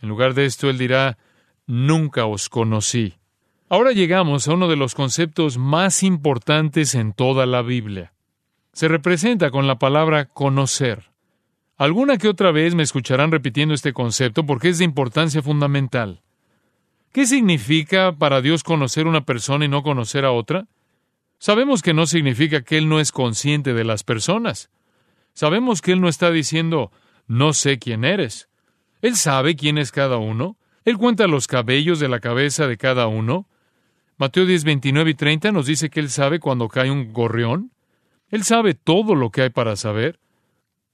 En 0.00 0.08
lugar 0.08 0.34
de 0.34 0.46
esto, 0.46 0.70
Él 0.70 0.78
dirá, 0.78 1.18
nunca 1.66 2.26
os 2.26 2.48
conocí. 2.48 3.14
Ahora 3.68 3.92
llegamos 3.92 4.46
a 4.46 4.54
uno 4.54 4.68
de 4.68 4.76
los 4.76 4.94
conceptos 4.94 5.58
más 5.58 6.02
importantes 6.02 6.94
en 6.94 7.12
toda 7.12 7.46
la 7.46 7.62
Biblia. 7.62 8.12
Se 8.72 8.88
representa 8.88 9.50
con 9.50 9.66
la 9.66 9.78
palabra 9.78 10.26
conocer. 10.26 11.10
Alguna 11.76 12.18
que 12.18 12.28
otra 12.28 12.52
vez 12.52 12.74
me 12.74 12.82
escucharán 12.82 13.32
repitiendo 13.32 13.74
este 13.74 13.92
concepto 13.92 14.46
porque 14.46 14.68
es 14.68 14.78
de 14.78 14.84
importancia 14.84 15.42
fundamental. 15.42 16.22
¿Qué 17.12 17.26
significa 17.26 18.12
para 18.16 18.40
Dios 18.40 18.62
conocer 18.62 19.06
una 19.06 19.24
persona 19.24 19.64
y 19.64 19.68
no 19.68 19.82
conocer 19.82 20.24
a 20.24 20.32
otra? 20.32 20.66
Sabemos 21.38 21.82
que 21.82 21.94
no 21.94 22.06
significa 22.06 22.62
que 22.62 22.78
Él 22.78 22.88
no 22.88 23.00
es 23.00 23.12
consciente 23.12 23.74
de 23.74 23.84
las 23.84 24.02
personas. 24.02 24.70
Sabemos 25.34 25.82
que 25.82 25.92
Él 25.92 26.00
no 26.00 26.08
está 26.08 26.30
diciendo, 26.30 26.92
no 27.26 27.52
sé 27.52 27.78
quién 27.78 28.04
eres. 28.04 28.48
Él 29.02 29.16
sabe 29.16 29.56
quién 29.56 29.78
es 29.78 29.92
cada 29.92 30.16
uno. 30.16 30.56
Él 30.84 30.96
cuenta 30.96 31.26
los 31.26 31.46
cabellos 31.46 31.98
de 31.98 32.08
la 32.08 32.20
cabeza 32.20 32.66
de 32.66 32.76
cada 32.76 33.06
uno. 33.06 33.48
Mateo 34.16 34.46
10, 34.46 34.64
29 34.64 35.10
y 35.10 35.14
30 35.14 35.52
nos 35.52 35.66
dice 35.66 35.90
que 35.90 36.00
Él 36.00 36.08
sabe 36.08 36.38
cuando 36.38 36.68
cae 36.68 36.90
un 36.90 37.12
gorrión. 37.12 37.72
Él 38.28 38.44
sabe 38.44 38.74
todo 38.74 39.14
lo 39.14 39.30
que 39.30 39.42
hay 39.42 39.50
para 39.50 39.76
saber. 39.76 40.20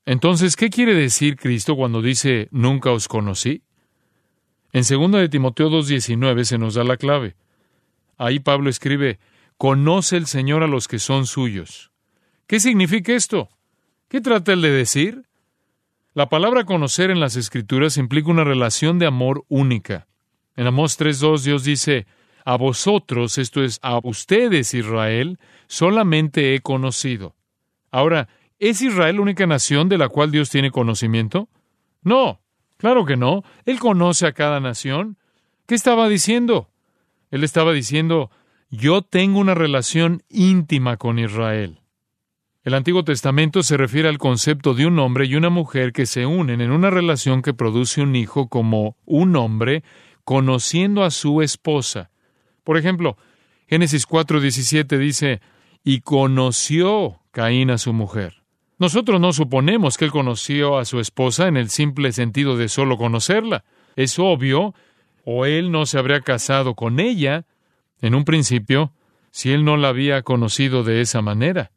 Entonces, 0.06 0.56
¿qué 0.56 0.70
quiere 0.70 0.94
decir 0.94 1.36
Cristo 1.36 1.76
cuando 1.76 2.02
dice, 2.02 2.48
nunca 2.50 2.90
os 2.90 3.06
conocí? 3.06 3.62
En 4.72 4.82
2 4.82 5.12
de 5.20 5.28
Timoteo 5.28 5.68
2.19 5.68 6.44
se 6.44 6.58
nos 6.58 6.74
da 6.74 6.84
la 6.84 6.96
clave. 6.96 7.36
Ahí 8.16 8.40
Pablo 8.40 8.70
escribe, 8.70 9.18
conoce 9.56 10.16
el 10.16 10.26
Señor 10.26 10.62
a 10.62 10.66
los 10.66 10.88
que 10.88 10.98
son 10.98 11.26
suyos. 11.26 11.90
¿Qué 12.46 12.60
significa 12.60 13.12
esto? 13.12 13.48
¿Qué 14.10 14.20
trata 14.20 14.52
él 14.52 14.60
de 14.60 14.70
decir? 14.70 15.22
La 16.12 16.28
palabra 16.28 16.64
conocer 16.64 17.10
en 17.10 17.20
las 17.20 17.36
Escrituras 17.36 17.96
implica 17.96 18.30
una 18.30 18.44
relación 18.44 18.98
de 18.98 19.06
amor 19.06 19.44
única. 19.48 20.06
En 20.54 20.66
Amós 20.66 21.00
3.2 21.00 21.44
Dios 21.44 21.64
dice, 21.64 22.06
a 22.44 22.58
vosotros, 22.58 23.38
esto 23.38 23.64
es, 23.64 23.78
a 23.80 23.98
ustedes 24.02 24.74
Israel, 24.74 25.38
solamente 25.66 26.54
he 26.54 26.60
conocido. 26.60 27.34
Ahora, 27.90 28.28
¿es 28.58 28.82
Israel 28.82 29.16
la 29.16 29.22
única 29.22 29.46
nación 29.46 29.88
de 29.88 29.96
la 29.96 30.10
cual 30.10 30.30
Dios 30.30 30.50
tiene 30.50 30.70
conocimiento? 30.70 31.48
No, 32.02 32.40
Claro 32.80 33.04
que 33.04 33.18
no. 33.18 33.44
Él 33.66 33.78
conoce 33.78 34.26
a 34.26 34.32
cada 34.32 34.58
nación. 34.58 35.18
¿Qué 35.66 35.74
estaba 35.74 36.08
diciendo? 36.08 36.70
Él 37.30 37.44
estaba 37.44 37.74
diciendo, 37.74 38.30
yo 38.70 39.02
tengo 39.02 39.38
una 39.38 39.54
relación 39.54 40.22
íntima 40.30 40.96
con 40.96 41.18
Israel. 41.18 41.79
El 42.62 42.74
Antiguo 42.74 43.04
Testamento 43.04 43.62
se 43.62 43.78
refiere 43.78 44.06
al 44.10 44.18
concepto 44.18 44.74
de 44.74 44.84
un 44.84 44.98
hombre 44.98 45.24
y 45.24 45.34
una 45.34 45.48
mujer 45.48 45.94
que 45.94 46.04
se 46.04 46.26
unen 46.26 46.60
en 46.60 46.72
una 46.72 46.90
relación 46.90 47.40
que 47.40 47.54
produce 47.54 48.02
un 48.02 48.14
hijo 48.14 48.48
como 48.48 48.98
un 49.06 49.34
hombre 49.36 49.82
conociendo 50.24 51.02
a 51.02 51.10
su 51.10 51.40
esposa. 51.40 52.10
Por 52.62 52.76
ejemplo, 52.76 53.16
Génesis 53.66 54.06
4:17 54.06 54.98
dice, 54.98 55.40
y 55.84 56.02
conoció 56.02 57.22
Caín 57.30 57.70
a 57.70 57.78
su 57.78 57.94
mujer. 57.94 58.42
Nosotros 58.78 59.22
no 59.22 59.32
suponemos 59.32 59.96
que 59.96 60.04
él 60.04 60.10
conoció 60.10 60.76
a 60.76 60.84
su 60.84 61.00
esposa 61.00 61.48
en 61.48 61.56
el 61.56 61.70
simple 61.70 62.12
sentido 62.12 62.58
de 62.58 62.68
solo 62.68 62.98
conocerla. 62.98 63.64
Es 63.96 64.18
obvio, 64.18 64.74
o 65.24 65.46
él 65.46 65.70
no 65.70 65.86
se 65.86 65.98
habría 65.98 66.20
casado 66.20 66.74
con 66.74 67.00
ella 67.00 67.46
en 68.02 68.14
un 68.14 68.26
principio 68.26 68.92
si 69.30 69.50
él 69.50 69.64
no 69.64 69.78
la 69.78 69.88
había 69.88 70.20
conocido 70.20 70.84
de 70.84 71.00
esa 71.00 71.22
manera. 71.22 71.70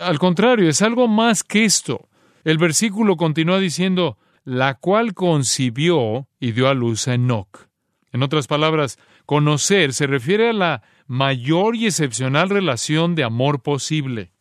Al 0.00 0.18
contrario, 0.18 0.68
es 0.68 0.80
algo 0.80 1.08
más 1.08 1.44
que 1.44 1.64
esto. 1.64 2.08
El 2.42 2.56
versículo 2.56 3.16
continúa 3.16 3.58
diciendo, 3.58 4.16
la 4.44 4.74
cual 4.74 5.12
concibió 5.12 6.26
y 6.40 6.52
dio 6.52 6.68
a 6.68 6.74
luz 6.74 7.06
a 7.06 7.14
Enoch. 7.14 7.68
En 8.10 8.22
otras 8.22 8.46
palabras, 8.46 8.98
conocer 9.26 9.92
se 9.92 10.06
refiere 10.06 10.48
a 10.48 10.52
la 10.54 10.82
mayor 11.06 11.76
y 11.76 11.86
excepcional 11.86 12.48
relación 12.48 13.14
de 13.14 13.24
amor 13.24 13.62
posible. 13.62 14.32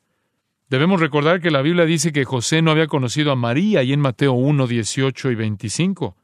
Debemos 0.69 1.01
recordar 1.01 1.41
que 1.41 1.51
la 1.51 1.61
Biblia 1.61 1.85
dice 1.85 2.13
que 2.13 2.23
José 2.23 2.61
no 2.61 2.71
había 2.71 2.87
conocido 2.87 3.31
a 3.31 3.35
María 3.35 3.83
y 3.83 3.91
en 3.91 3.99
Mateo 3.99 4.33
1, 4.33 4.65
18 4.65 5.31
y 5.31 5.35
25. 5.35 6.15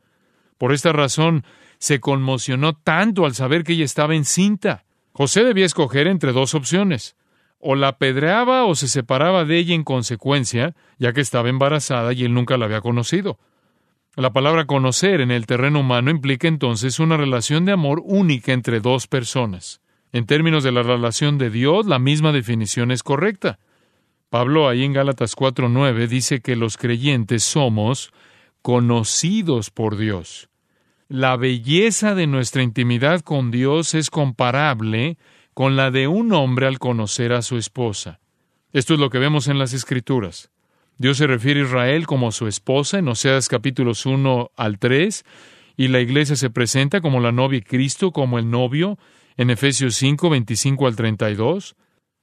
Por 0.58 0.72
esta 0.72 0.94
razón 0.94 1.44
se 1.78 2.00
conmocionó 2.00 2.74
tanto 2.74 3.26
al 3.26 3.36
saber 3.36 3.66
que 3.66 3.74
ella 3.74 3.86
estaba 3.86 4.16
encinta. 4.16 4.86
José 5.12 5.44
debía 5.44 5.66
escoger 5.66 6.08
entre 6.08 6.32
dos 6.32 6.56
opciones. 6.56 7.18
O 7.68 7.74
la 7.74 7.88
apedreaba 7.88 8.66
o 8.66 8.76
se 8.76 8.88
separaba 8.88 9.44
de 9.44 9.58
ella 9.58 9.74
en 9.74 9.84
consecuencia, 9.84 10.76
ya 11.00 11.14
que 11.14 11.22
estaba 11.22 11.50
embarazada 11.50 12.14
y 12.14 12.24
él 12.24 12.32
nunca 12.32 12.58
la 12.58 12.66
había 12.66 12.80
conocido. 12.80 13.40
La 14.16 14.32
palabra 14.32 14.66
conocer 14.66 15.20
en 15.20 15.32
el 15.32 15.48
terreno 15.48 15.80
humano 15.80 16.12
implica 16.12 16.48
entonces 16.48 17.00
una 17.00 17.18
relación 17.18 17.66
de 17.66 17.72
amor 17.72 18.04
única 18.06 18.54
entre 18.54 18.82
dos 18.82 19.08
personas. 19.08 19.82
En 20.14 20.28
términos 20.28 20.64
de 20.64 20.74
la 20.74 20.84
relación 20.84 21.40
de 21.40 21.50
Dios, 21.50 21.88
la 21.88 21.98
misma 21.98 22.32
definición 22.32 22.92
es 22.92 23.02
correcta. 23.02 23.58
Pablo 24.30 24.70
ahí 24.70 24.84
en 24.84 24.94
Gálatas 24.94 25.36
4:9 25.36 26.08
dice 26.08 26.42
que 26.42 26.56
los 26.56 26.78
creyentes 26.78 27.44
somos 27.44 28.14
conocidos 28.62 29.72
por 29.72 29.98
Dios. 29.98 30.50
La 31.08 31.36
belleza 31.36 32.14
de 32.14 32.28
nuestra 32.28 32.62
intimidad 32.62 33.22
con 33.22 33.50
Dios 33.50 33.96
es 33.96 34.12
comparable 34.12 35.18
con 35.56 35.78
la 35.78 35.90
de 35.90 36.10
un 36.10 36.34
hombre 36.34 36.68
al 36.68 36.80
conocer 36.80 37.32
a 37.32 37.42
su 37.42 37.58
esposa. 37.58 38.20
Esto 38.74 38.94
es 38.94 39.00
lo 39.00 39.10
que 39.10 39.20
vemos 39.20 39.48
en 39.48 39.58
las 39.58 39.72
Escrituras. 39.72 40.52
Dios 40.98 41.18
se 41.18 41.28
refiere 41.28 41.62
a 41.62 41.64
Israel 41.64 42.06
como 42.06 42.34
su 42.34 42.48
esposa 42.48 43.00
en 43.00 43.08
Oseas 43.08 43.48
capítulos 43.48 44.06
1 44.06 44.52
al 44.58 44.80
3, 44.80 45.24
y 45.78 45.88
la 45.88 46.02
iglesia 46.02 46.36
se 46.36 46.50
presenta 46.50 47.00
como 47.00 47.22
la 47.22 47.32
novia 47.32 47.60
y 47.60 47.62
Cristo 47.62 48.12
como 48.12 48.38
el 48.38 48.50
novio 48.50 49.00
en 49.38 49.50
Efesios 49.50 49.96
5, 49.96 50.30
25 50.30 50.88
al 50.88 50.98
32, 50.98 51.78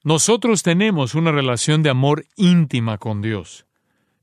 nosotros 0.05 0.63
tenemos 0.63 1.15
una 1.15 1.33
relación 1.33 1.83
de 1.83 1.89
amor 1.89 2.27
íntima 2.37 2.99
con 2.99 3.23
Dios. 3.23 3.65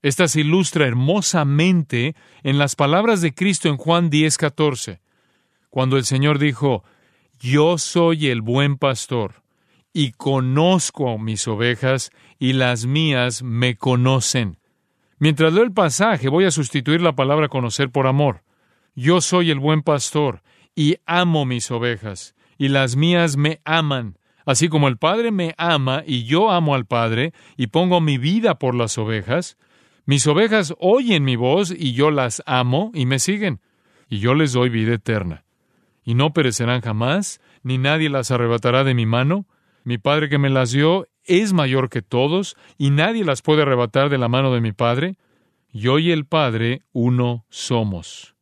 Esta 0.04 0.28
se 0.28 0.42
ilustra 0.42 0.86
hermosamente 0.86 2.16
en 2.44 2.60
las 2.60 2.76
palabras 2.76 3.22
de 3.22 3.34
Cristo 3.34 3.70
en 3.70 3.78
Juan 3.78 4.12
10, 4.12 4.38
14, 4.38 5.02
cuando 5.72 5.98
el 5.98 6.06
Señor 6.06 6.38
dijo, 6.38 6.84
Yo 7.40 7.78
soy 7.78 8.28
el 8.28 8.42
buen 8.42 8.78
pastor, 8.78 9.44
y 9.94 10.12
conozco 10.12 11.18
mis 11.18 11.48
ovejas, 11.48 12.12
y 12.38 12.52
las 12.52 12.86
mías 12.86 13.44
me 13.44 13.78
conocen. 13.78 14.58
Mientras 15.20 15.54
leo 15.54 15.64
el 15.64 15.72
pasaje, 15.72 16.28
voy 16.28 16.44
a 16.44 16.52
sustituir 16.52 17.02
la 17.02 17.14
palabra 17.14 17.48
conocer 17.48 17.92
por 17.92 18.08
amor. 18.08 18.44
Yo 18.94 19.22
soy 19.22 19.52
el 19.52 19.60
buen 19.60 19.84
pastor, 19.84 20.42
y 20.76 20.98
amo 21.06 21.46
mis 21.46 21.72
ovejas, 21.72 22.36
y 22.58 22.68
las 22.68 22.98
mías 22.98 23.38
me 23.38 23.62
aman, 23.64 24.18
así 24.46 24.68
como 24.68 24.90
el 24.90 24.98
Padre 24.98 25.32
me 25.32 25.56
ama 25.58 26.04
y 26.06 26.26
yo 26.26 26.52
amo 26.52 26.76
al 26.76 26.88
Padre, 26.88 27.34
y 27.56 27.68
pongo 27.68 28.02
mi 28.02 28.18
vida 28.18 28.60
por 28.60 28.76
las 28.76 28.98
ovejas, 28.98 29.58
mis 30.06 30.28
ovejas 30.28 30.74
oyen 30.78 31.24
mi 31.24 31.38
voz 31.38 31.72
y 31.72 31.94
yo 31.94 32.12
las 32.12 32.44
amo 32.46 32.92
y 32.94 33.06
me 33.06 33.20
siguen, 33.20 33.62
y 34.10 34.20
yo 34.20 34.34
les 34.34 34.52
doy 34.52 34.70
vida 34.70 34.96
eterna. 34.96 35.46
Y 36.04 36.16
no 36.16 36.34
perecerán 36.34 36.82
jamás, 36.82 37.42
ni 37.64 37.78
nadie 37.78 38.10
las 38.10 38.32
arrebatará 38.32 38.84
de 38.84 38.94
mi 38.94 39.06
mano. 39.06 39.46
Mi 39.84 39.98
Padre 39.98 40.30
que 40.30 40.38
me 40.38 40.50
las 40.50 40.72
dio 40.72 41.08
es 41.24 41.54
mayor 41.54 41.90
que 41.90 42.02
todos, 42.02 42.56
y 42.78 42.90
nadie 42.90 43.24
las 43.24 43.42
puede 43.42 43.62
arrebatar 43.62 44.10
de 44.10 44.18
la 44.18 44.28
mano 44.28 44.54
de 44.54 44.62
mi 44.62 44.72
Padre. 44.72 45.18
Yo 45.72 46.00
y 46.00 46.12
el 46.12 46.26
Padre 46.26 46.84
uno 46.92 47.46
somos. 47.50 48.36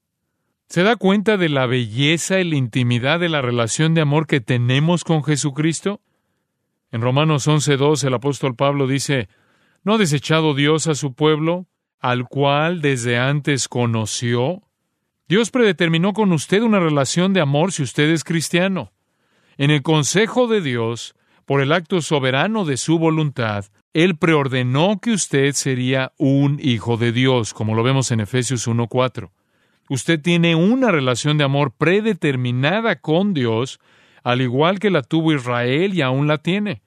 ¿Se 0.70 0.84
da 0.84 0.96
cuenta 0.98 1.38
de 1.38 1.50
la 1.50 1.66
belleza 1.66 2.40
y 2.40 2.44
la 2.44 2.56
intimidad 2.56 3.20
de 3.20 3.30
la 3.30 3.42
relación 3.42 3.94
de 3.94 4.02
amor 4.02 4.28
que 4.28 4.42
tenemos 4.42 5.04
con 5.04 5.24
Jesucristo? 5.24 6.02
En 6.92 7.02
Romanos 7.02 7.48
11.2 7.48 8.04
el 8.06 8.14
apóstol 8.14 8.56
Pablo 8.56 8.88
dice, 8.88 9.30
¿No 9.84 9.94
ha 9.94 9.98
desechado 9.98 10.54
Dios 10.54 10.88
a 10.88 10.96
su 10.96 11.14
pueblo, 11.14 11.68
al 12.00 12.28
cual 12.28 12.82
desde 12.82 13.18
antes 13.18 13.70
conoció? 13.70 14.67
Dios 15.30 15.52
predeterminó 15.52 16.14
con 16.14 16.32
usted 16.32 16.62
una 16.62 16.80
relación 16.80 17.34
de 17.34 17.42
amor 17.42 17.74
si 17.74 17.84
usted 17.84 18.10
es 18.12 18.24
cristiano. 18.24 18.94
En 19.58 19.72
el 19.72 19.82
consejo 19.82 20.48
de 20.48 20.62
Dios, 20.62 21.16
por 21.46 21.62
el 21.62 21.74
acto 21.74 22.02
soberano 22.02 22.64
de 22.64 22.78
su 22.78 22.98
voluntad, 22.98 23.66
Él 23.94 24.18
preordenó 24.18 25.00
que 25.02 25.12
usted 25.12 25.52
sería 25.52 26.14
un 26.18 26.60
hijo 26.62 26.96
de 26.96 27.12
Dios, 27.12 27.54
como 27.54 27.76
lo 27.76 27.84
vemos 27.84 28.12
en 28.12 28.22
Efesios 28.22 28.68
1.4. 28.70 29.32
Usted 29.90 30.22
tiene 30.22 30.56
una 30.56 30.92
relación 30.92 31.38
de 31.38 31.44
amor 31.44 31.74
predeterminada 31.78 32.98
con 33.02 33.34
Dios, 33.34 33.80
al 34.24 34.42
igual 34.42 34.80
que 34.80 34.92
la 34.92 35.02
tuvo 35.02 35.34
Israel 35.34 35.94
y 35.94 36.02
aún 36.02 36.28
la 36.28 36.38
tiene. 36.38 36.84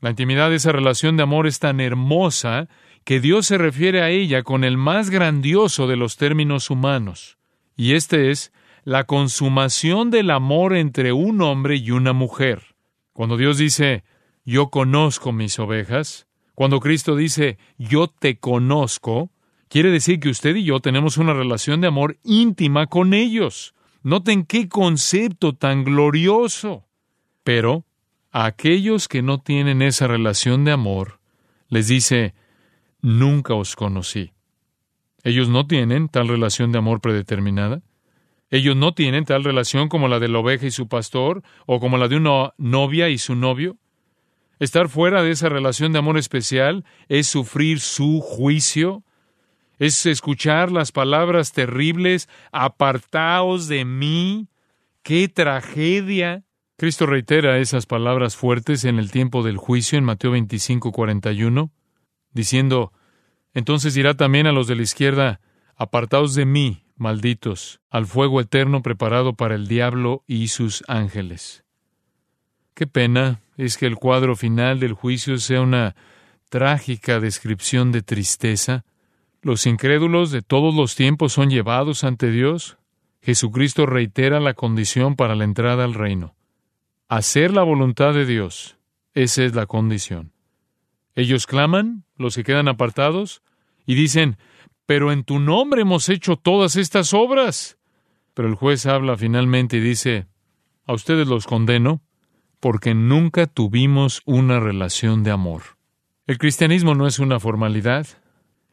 La 0.00 0.10
intimidad 0.10 0.50
de 0.50 0.56
esa 0.56 0.70
relación 0.70 1.16
de 1.16 1.24
amor 1.24 1.48
es 1.48 1.58
tan 1.58 1.80
hermosa 1.80 2.68
que 3.04 3.18
Dios 3.18 3.46
se 3.46 3.58
refiere 3.58 4.02
a 4.02 4.10
ella 4.10 4.44
con 4.44 4.62
el 4.62 4.76
más 4.76 5.10
grandioso 5.10 5.88
de 5.88 5.96
los 5.96 6.16
términos 6.16 6.70
humanos, 6.70 7.38
y 7.76 7.94
este 7.94 8.30
es 8.30 8.52
la 8.84 9.04
consumación 9.04 10.10
del 10.10 10.30
amor 10.30 10.74
entre 10.74 11.12
un 11.12 11.42
hombre 11.42 11.76
y 11.76 11.90
una 11.90 12.12
mujer. 12.12 12.74
Cuando 13.12 13.36
Dios 13.36 13.58
dice, 13.58 14.04
yo 14.44 14.70
conozco 14.70 15.32
mis 15.32 15.58
ovejas, 15.58 16.26
cuando 16.54 16.80
Cristo 16.80 17.16
dice, 17.16 17.58
yo 17.78 18.08
te 18.08 18.38
conozco, 18.38 19.30
quiere 19.68 19.90
decir 19.90 20.20
que 20.20 20.28
usted 20.28 20.56
y 20.56 20.64
yo 20.64 20.80
tenemos 20.80 21.16
una 21.16 21.32
relación 21.32 21.80
de 21.80 21.86
amor 21.86 22.18
íntima 22.22 22.86
con 22.86 23.14
ellos. 23.14 23.74
Noten 24.02 24.44
qué 24.44 24.68
concepto 24.68 25.54
tan 25.54 25.84
glorioso. 25.84 26.86
Pero 27.44 27.84
a 28.30 28.44
aquellos 28.44 29.08
que 29.08 29.22
no 29.22 29.40
tienen 29.40 29.82
esa 29.82 30.06
relación 30.06 30.64
de 30.64 30.72
amor, 30.72 31.20
les 31.68 31.88
dice, 31.88 32.34
nunca 33.00 33.54
os 33.54 33.76
conocí. 33.76 34.32
Ellos 35.22 35.48
no 35.48 35.66
tienen 35.66 36.08
tal 36.08 36.28
relación 36.28 36.72
de 36.72 36.78
amor 36.78 37.00
predeterminada. 37.00 37.82
Ellos 38.50 38.74
no 38.76 38.94
tienen 38.94 39.24
tal 39.24 39.44
relación 39.44 39.88
como 39.88 40.08
la 40.08 40.18
de 40.18 40.28
la 40.28 40.38
oveja 40.38 40.66
y 40.66 40.70
su 40.70 40.88
pastor, 40.88 41.42
o 41.66 41.78
como 41.78 41.98
la 41.98 42.08
de 42.08 42.16
una 42.16 42.52
novia 42.58 43.08
y 43.08 43.18
su 43.18 43.36
novio. 43.36 43.76
Estar 44.58 44.88
fuera 44.88 45.22
de 45.22 45.30
esa 45.30 45.48
relación 45.48 45.92
de 45.92 46.00
amor 46.00 46.18
especial 46.18 46.84
es 47.08 47.26
sufrir 47.26 47.80
su 47.80 48.20
juicio, 48.20 49.04
es 49.78 50.04
escuchar 50.04 50.70
las 50.70 50.92
palabras 50.92 51.52
terribles, 51.52 52.28
apartaos 52.52 53.68
de 53.68 53.84
mí, 53.84 54.48
qué 55.02 55.28
tragedia. 55.28 56.44
Cristo 56.76 57.06
reitera 57.06 57.58
esas 57.58 57.86
palabras 57.86 58.36
fuertes 58.36 58.84
en 58.84 58.98
el 58.98 59.10
tiempo 59.10 59.42
del 59.42 59.56
juicio 59.56 59.96
en 59.96 60.04
Mateo 60.04 60.32
25, 60.32 60.92
41, 60.92 61.70
diciendo, 62.32 62.92
entonces 63.54 63.94
dirá 63.94 64.14
también 64.14 64.46
a 64.46 64.52
los 64.52 64.66
de 64.66 64.76
la 64.76 64.82
izquierda, 64.82 65.40
apartaos 65.76 66.34
de 66.34 66.44
mí, 66.44 66.84
malditos, 66.96 67.80
al 67.90 68.06
fuego 68.06 68.40
eterno 68.40 68.82
preparado 68.82 69.34
para 69.34 69.54
el 69.54 69.66
diablo 69.66 70.22
y 70.26 70.48
sus 70.48 70.84
ángeles. 70.88 71.64
Qué 72.74 72.86
pena 72.86 73.40
es 73.56 73.76
que 73.76 73.86
el 73.86 73.96
cuadro 73.96 74.36
final 74.36 74.80
del 74.80 74.92
juicio 74.92 75.38
sea 75.38 75.60
una 75.60 75.96
trágica 76.48 77.20
descripción 77.20 77.92
de 77.92 78.02
tristeza, 78.02 78.84
los 79.42 79.64
incrédulos 79.66 80.30
de 80.30 80.42
todos 80.42 80.74
los 80.74 80.94
tiempos 80.94 81.32
son 81.32 81.48
llevados 81.48 82.04
ante 82.04 82.30
Dios. 82.30 82.76
Jesucristo 83.22 83.86
reitera 83.86 84.38
la 84.38 84.52
condición 84.52 85.16
para 85.16 85.34
la 85.34 85.44
entrada 85.44 85.84
al 85.84 85.94
reino. 85.94 86.34
Hacer 87.08 87.52
la 87.52 87.62
voluntad 87.62 88.12
de 88.12 88.26
Dios. 88.26 88.76
Esa 89.14 89.44
es 89.44 89.54
la 89.54 89.64
condición. 89.64 90.32
Ellos 91.14 91.46
claman, 91.46 92.04
los 92.16 92.36
que 92.36 92.44
quedan 92.44 92.68
apartados, 92.68 93.42
y 93.86 93.94
dicen, 93.94 94.38
pero 94.86 95.12
en 95.12 95.24
tu 95.24 95.38
nombre 95.38 95.82
hemos 95.82 96.08
hecho 96.08 96.36
todas 96.36 96.76
estas 96.76 97.14
obras. 97.14 97.78
Pero 98.34 98.48
el 98.48 98.54
juez 98.54 98.86
habla 98.86 99.16
finalmente 99.16 99.76
y 99.78 99.80
dice, 99.80 100.26
a 100.86 100.92
ustedes 100.92 101.28
los 101.28 101.46
condeno, 101.46 102.02
porque 102.60 102.94
nunca 102.94 103.46
tuvimos 103.46 104.22
una 104.24 104.60
relación 104.60 105.22
de 105.22 105.30
amor. 105.30 105.62
El 106.26 106.38
cristianismo 106.38 106.94
no 106.94 107.06
es 107.06 107.18
una 107.18 107.40
formalidad, 107.40 108.06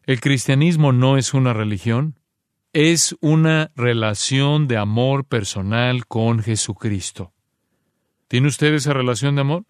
el 0.06 0.22
cristianismo 0.22 0.92
no 0.92 1.18
es 1.18 1.34
una 1.34 1.54
religión, 1.54 2.20
es 2.74 3.16
una 3.22 3.72
relación 3.76 4.68
de 4.68 4.78
amor 4.78 5.26
personal 5.26 6.06
con 6.06 6.40
Jesucristo. 6.40 7.34
¿Tiene 8.28 8.48
usted 8.48 8.74
esa 8.74 8.94
relación 8.94 9.36
de 9.36 9.42
amor? 9.42 9.66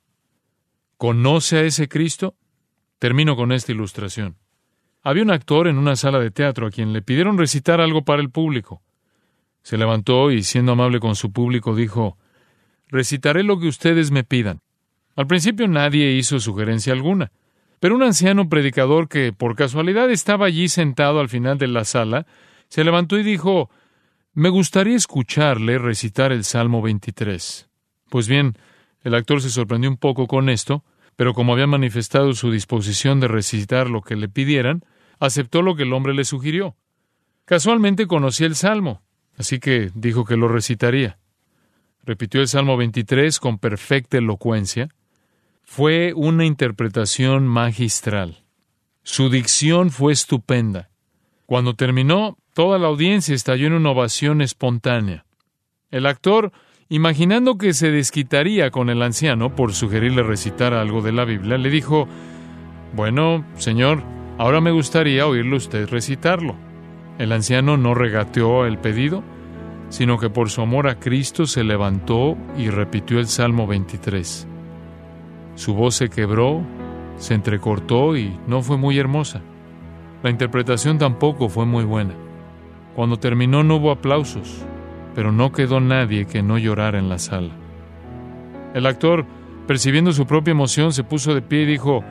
¿Conoce 0.98 1.58
a 1.58 1.62
ese 1.62 1.88
Cristo? 1.88 2.36
Termino 3.00 3.36
con 3.36 3.52
esta 3.52 3.72
ilustración. 3.72 4.38
Había 5.04 5.24
un 5.24 5.32
actor 5.32 5.68
en 5.68 5.78
una 5.78 5.96
sala 5.96 6.20
de 6.20 6.32
teatro 6.32 6.68
a 6.68 6.72
quien 6.72 6.94
le 6.94 7.02
pidieron 7.02 7.38
recitar 7.38 7.80
algo 7.80 8.04
para 8.04 8.22
el 8.22 8.30
público. 8.30 8.82
Se 9.62 9.78
levantó 9.78 10.32
y, 10.32 10.44
siendo 10.44 10.72
amable 10.72 11.00
con 11.00 11.16
su 11.16 11.32
público, 11.32 11.76
dijo, 11.76 12.18
Recitaré 12.88 13.44
lo 13.44 13.60
que 13.60 13.68
ustedes 13.68 14.12
me 14.12 14.24
pidan. 14.24 14.62
Al 15.16 15.28
principio 15.28 15.68
nadie 15.68 16.14
hizo 16.14 16.40
sugerencia 16.40 16.94
alguna. 16.94 17.32
Pero 17.80 17.96
un 17.96 18.04
anciano 18.04 18.50
predicador 18.50 19.08
que 19.08 19.34
por 19.34 19.56
casualidad 19.56 20.10
estaba 20.10 20.48
allí 20.48 20.68
sentado 20.68 21.20
al 21.20 21.30
final 21.30 21.58
de 21.58 21.68
la 21.68 21.86
sala, 21.86 22.26
se 22.70 22.84
levantó 22.84 23.20
y 23.20 23.24
dijo, 23.24 23.70
Me 24.34 24.50
gustaría 24.50 24.96
escucharle 24.96 25.78
recitar 25.78 26.32
el 26.32 26.44
Salmo 26.44 26.82
23. 26.82 27.70
Pues 28.10 28.28
bien, 28.28 28.58
el 29.04 29.14
actor 29.14 29.42
se 29.42 29.50
sorprendió 29.50 29.90
un 29.90 29.98
poco 29.98 30.28
con 30.28 30.50
esto, 30.50 30.84
pero 31.18 31.34
como 31.34 31.52
había 31.52 31.68
manifestado 31.68 32.34
su 32.34 32.52
disposición 32.52 33.20
de 33.20 33.28
recitar 33.28 33.90
lo 33.90 34.02
que 34.02 34.16
le 34.16 34.30
pidieran, 34.30 34.86
aceptó 35.20 35.62
lo 35.62 35.76
que 35.76 35.84
el 35.84 35.92
hombre 35.92 36.14
le 36.14 36.24
sugirió. 36.24 36.78
Casualmente 37.44 38.06
conocía 38.08 38.46
el 38.48 38.56
Salmo, 38.56 39.02
así 39.36 39.60
que 39.60 39.90
dijo 39.96 40.26
que 40.26 40.38
lo 40.38 40.48
recitaría. 40.48 41.18
Repitió 42.04 42.40
el 42.40 42.48
Salmo 42.48 42.78
23 42.78 43.40
con 43.40 43.58
perfecta 43.58 44.18
elocuencia, 44.20 44.90
fue 45.64 46.14
una 46.16 46.46
interpretación 46.46 47.48
magistral. 47.48 48.44
Su 49.02 49.30
dicción 49.30 49.90
fue 49.90 50.14
estupenda. 50.14 50.92
Cuando 51.48 51.74
terminó, 51.74 52.38
toda 52.54 52.78
la 52.78 52.88
audiencia 52.88 53.34
estalló 53.34 53.68
en 53.68 53.74
una 53.74 53.90
ovación 53.90 54.42
espontánea. 54.42 55.26
El 55.90 56.06
actor, 56.06 56.52
imaginando 56.90 57.58
que 57.58 57.74
se 57.74 57.92
desquitaría 57.92 58.72
con 58.72 58.90
el 58.90 59.02
anciano 59.02 59.56
por 59.56 59.74
sugerirle 59.74 60.24
recitar 60.24 60.74
algo 60.74 61.02
de 61.02 61.12
la 61.12 61.26
Biblia, 61.26 61.58
le 61.58 61.70
dijo, 61.70 62.08
Bueno, 62.94 63.44
señor, 63.56 64.04
ahora 64.38 64.62
me 64.62 64.72
gustaría 64.72 65.28
oírlo 65.28 65.58
usted 65.58 65.90
recitarlo. 65.90 66.56
El 67.18 67.32
anciano 67.32 67.78
no 67.78 67.94
regateó 67.94 68.66
el 68.66 68.78
pedido, 68.78 69.24
sino 69.90 70.18
que 70.18 70.30
por 70.30 70.50
su 70.50 70.62
amor 70.62 70.88
a 70.88 71.00
Cristo 71.00 71.46
se 71.46 71.64
levantó 71.64 72.38
y 72.58 72.70
repitió 72.70 73.20
el 73.20 73.28
Salmo 73.28 73.68
23. 73.68 74.48
Su 75.56 75.74
voz 75.74 75.96
se 75.96 76.10
quebró, 76.10 76.62
se 77.18 77.34
entrecortó 77.34 78.16
y 78.16 78.38
no 78.48 78.62
fue 78.62 78.78
muy 78.78 79.00
hermosa. 79.00 79.42
La 80.24 80.30
interpretación 80.30 80.98
tampoco 80.98 81.50
fue 81.50 81.66
muy 81.66 81.84
buena. 81.84 82.14
Cuando 82.96 83.18
terminó 83.18 83.64
no 83.64 83.78
hubo 83.78 83.92
aplausos, 83.92 84.66
pero 85.18 85.32
no 85.32 85.52
quedó 85.52 85.80
nadie 85.80 86.28
que 86.28 86.44
no 86.44 86.60
llorara 86.60 87.00
en 87.00 87.10
la 87.10 87.18
sala. 87.18 87.50
El 88.76 88.86
actor, 88.86 89.26
percibiendo 89.66 90.12
su 90.14 90.28
propia 90.28 90.52
emoción, 90.52 90.94
se 90.94 91.04
puso 91.04 91.34
de 91.34 91.42
pie 91.42 91.64
y 91.64 91.66
dijo, 91.66 92.04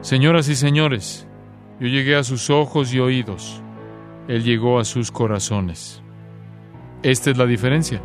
Señoras 0.00 0.48
y 0.48 0.56
señores, 0.56 1.28
yo 1.78 1.86
llegué 1.86 2.16
a 2.16 2.24
sus 2.24 2.50
ojos 2.50 2.92
y 2.92 2.98
oídos, 2.98 3.62
él 4.26 4.42
llegó 4.42 4.80
a 4.80 4.84
sus 4.84 5.12
corazones. 5.12 6.02
Esta 7.04 7.30
es 7.30 7.38
la 7.38 7.46
diferencia. 7.46 8.02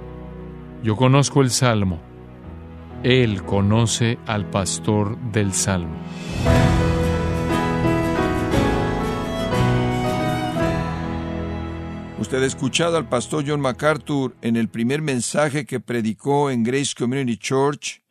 Yo 0.84 0.96
conozco 0.96 1.42
el 1.42 1.50
Salmo, 1.50 2.00
él 3.02 3.42
conoce 3.42 4.20
al 4.28 4.46
pastor 4.52 5.18
del 5.32 5.52
Salmo. 5.52 5.98
Usted 12.20 12.42
ha 12.42 12.48
escuchado 12.48 12.98
al 12.98 13.08
pastor 13.08 13.44
John 13.48 13.62
MacArthur 13.62 14.36
en 14.42 14.56
el 14.56 14.70
primer 14.70 15.04
mensaje 15.04 15.68
que 15.68 15.80
predicó 15.80 16.50
en 16.50 16.64
Grace 16.64 16.94
Community 16.98 17.38
Church, 17.38 18.02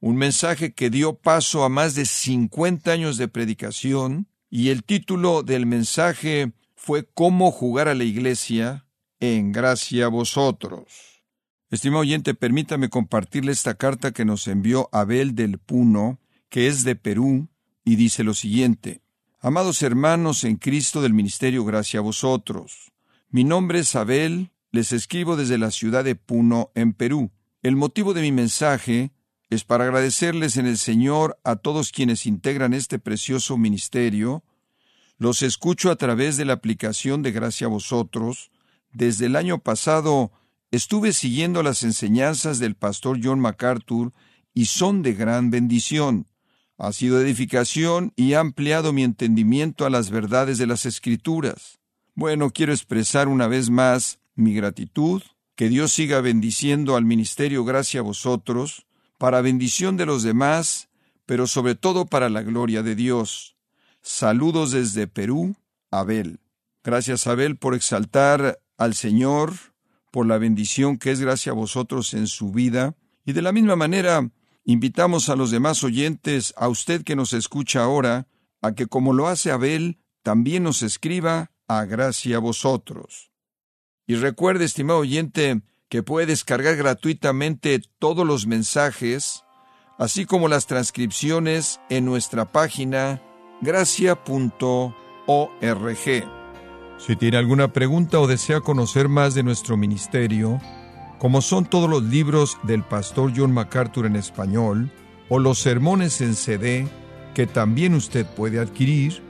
un 0.00 0.16
mensaje 0.16 0.72
que 0.72 0.90
dio 0.90 1.14
paso 1.14 1.62
a 1.62 1.68
más 1.68 1.94
de 1.94 2.06
50 2.06 2.90
años 2.90 3.18
de 3.18 3.28
predicación, 3.28 4.26
y 4.50 4.70
el 4.70 4.82
título 4.82 5.44
del 5.44 5.64
mensaje 5.64 6.52
fue 6.74 7.08
Cómo 7.14 7.52
jugar 7.52 7.86
a 7.86 7.94
la 7.94 8.02
iglesia 8.02 8.84
en 9.20 9.52
gracia 9.52 10.06
a 10.06 10.08
vosotros. 10.08 11.22
Estimado 11.70 12.00
oyente, 12.00 12.34
permítame 12.34 12.88
compartirle 12.88 13.52
esta 13.52 13.74
carta 13.74 14.10
que 14.10 14.24
nos 14.24 14.48
envió 14.48 14.88
Abel 14.90 15.36
del 15.36 15.58
Puno, 15.58 16.18
que 16.48 16.66
es 16.66 16.82
de 16.82 16.96
Perú, 16.96 17.48
y 17.84 17.94
dice 17.94 18.24
lo 18.24 18.34
siguiente. 18.34 19.02
Amados 19.38 19.82
hermanos 19.82 20.42
en 20.42 20.56
Cristo 20.56 21.00
del 21.00 21.14
Ministerio 21.14 21.64
Gracia 21.64 22.00
a 22.00 22.02
vosotros. 22.02 22.90
Mi 23.32 23.44
nombre 23.44 23.78
es 23.78 23.94
Abel, 23.94 24.50
les 24.72 24.90
escribo 24.90 25.36
desde 25.36 25.56
la 25.56 25.70
ciudad 25.70 26.02
de 26.02 26.16
Puno, 26.16 26.72
en 26.74 26.92
Perú. 26.92 27.30
El 27.62 27.76
motivo 27.76 28.12
de 28.12 28.22
mi 28.22 28.32
mensaje 28.32 29.12
es 29.50 29.62
para 29.62 29.84
agradecerles 29.84 30.56
en 30.56 30.66
el 30.66 30.78
Señor 30.78 31.38
a 31.44 31.54
todos 31.54 31.92
quienes 31.92 32.26
integran 32.26 32.74
este 32.74 32.98
precioso 32.98 33.56
ministerio. 33.56 34.42
Los 35.16 35.42
escucho 35.42 35.92
a 35.92 35.96
través 35.96 36.38
de 36.38 36.44
la 36.44 36.54
aplicación 36.54 37.22
de 37.22 37.30
Gracia 37.30 37.68
a 37.68 37.70
vosotros. 37.70 38.50
Desde 38.92 39.26
el 39.26 39.36
año 39.36 39.60
pasado 39.60 40.32
estuve 40.72 41.12
siguiendo 41.12 41.62
las 41.62 41.84
enseñanzas 41.84 42.58
del 42.58 42.74
pastor 42.74 43.20
John 43.22 43.38
MacArthur 43.38 44.12
y 44.54 44.64
son 44.64 45.02
de 45.02 45.14
gran 45.14 45.52
bendición. 45.52 46.26
Ha 46.78 46.92
sido 46.92 47.20
edificación 47.20 48.12
y 48.16 48.32
ha 48.32 48.40
ampliado 48.40 48.92
mi 48.92 49.04
entendimiento 49.04 49.86
a 49.86 49.90
las 49.90 50.10
verdades 50.10 50.58
de 50.58 50.66
las 50.66 50.84
Escrituras. 50.84 51.79
Bueno, 52.14 52.50
quiero 52.50 52.72
expresar 52.72 53.28
una 53.28 53.46
vez 53.46 53.70
más 53.70 54.18
mi 54.34 54.54
gratitud, 54.54 55.22
que 55.54 55.68
Dios 55.68 55.92
siga 55.92 56.20
bendiciendo 56.20 56.96
al 56.96 57.04
ministerio 57.04 57.64
gracia 57.64 58.00
a 58.00 58.02
vosotros, 58.02 58.86
para 59.18 59.42
bendición 59.42 59.96
de 59.96 60.06
los 60.06 60.22
demás, 60.22 60.88
pero 61.26 61.46
sobre 61.46 61.74
todo 61.74 62.06
para 62.06 62.28
la 62.28 62.42
gloria 62.42 62.82
de 62.82 62.94
Dios. 62.94 63.56
Saludos 64.02 64.72
desde 64.72 65.06
Perú, 65.06 65.56
Abel. 65.90 66.40
Gracias, 66.82 67.26
Abel, 67.26 67.56
por 67.56 67.74
exaltar 67.74 68.58
al 68.78 68.94
Señor, 68.94 69.52
por 70.10 70.26
la 70.26 70.38
bendición 70.38 70.98
que 70.98 71.10
es 71.10 71.20
gracia 71.20 71.52
a 71.52 71.54
vosotros 71.54 72.14
en 72.14 72.26
su 72.26 72.50
vida, 72.50 72.96
y 73.24 73.32
de 73.32 73.42
la 73.42 73.52
misma 73.52 73.76
manera 73.76 74.30
invitamos 74.64 75.28
a 75.28 75.36
los 75.36 75.50
demás 75.50 75.84
oyentes, 75.84 76.54
a 76.56 76.68
usted 76.68 77.04
que 77.04 77.16
nos 77.16 77.32
escucha 77.32 77.82
ahora, 77.82 78.26
a 78.62 78.72
que 78.72 78.86
como 78.86 79.12
lo 79.12 79.28
hace 79.28 79.50
Abel, 79.50 79.98
también 80.22 80.62
nos 80.62 80.82
escriba 80.82 81.50
a 81.70 81.84
gracia 81.84 82.38
a 82.38 82.40
vosotros. 82.40 83.30
Y 84.04 84.16
recuerde, 84.16 84.64
estimado 84.64 84.98
oyente, 84.98 85.62
que 85.88 86.02
puede 86.02 86.26
descargar 86.26 86.74
gratuitamente 86.74 87.80
todos 88.00 88.26
los 88.26 88.48
mensajes, 88.48 89.44
así 89.96 90.24
como 90.24 90.48
las 90.48 90.66
transcripciones 90.66 91.80
en 91.88 92.06
nuestra 92.06 92.50
página 92.50 93.22
gracia.org. 93.60 94.94
Si 96.98 97.16
tiene 97.16 97.36
alguna 97.36 97.72
pregunta 97.72 98.18
o 98.18 98.26
desea 98.26 98.60
conocer 98.60 99.08
más 99.08 99.34
de 99.34 99.44
nuestro 99.44 99.76
ministerio, 99.76 100.60
como 101.20 101.40
son 101.40 101.66
todos 101.66 101.88
los 101.88 102.02
libros 102.02 102.58
del 102.64 102.82
pastor 102.82 103.32
John 103.36 103.52
MacArthur 103.52 104.06
en 104.06 104.16
español, 104.16 104.90
o 105.28 105.38
los 105.38 105.60
sermones 105.60 106.20
en 106.20 106.34
CD, 106.34 106.88
que 107.32 107.46
también 107.46 107.94
usted 107.94 108.26
puede 108.26 108.58
adquirir, 108.58 109.29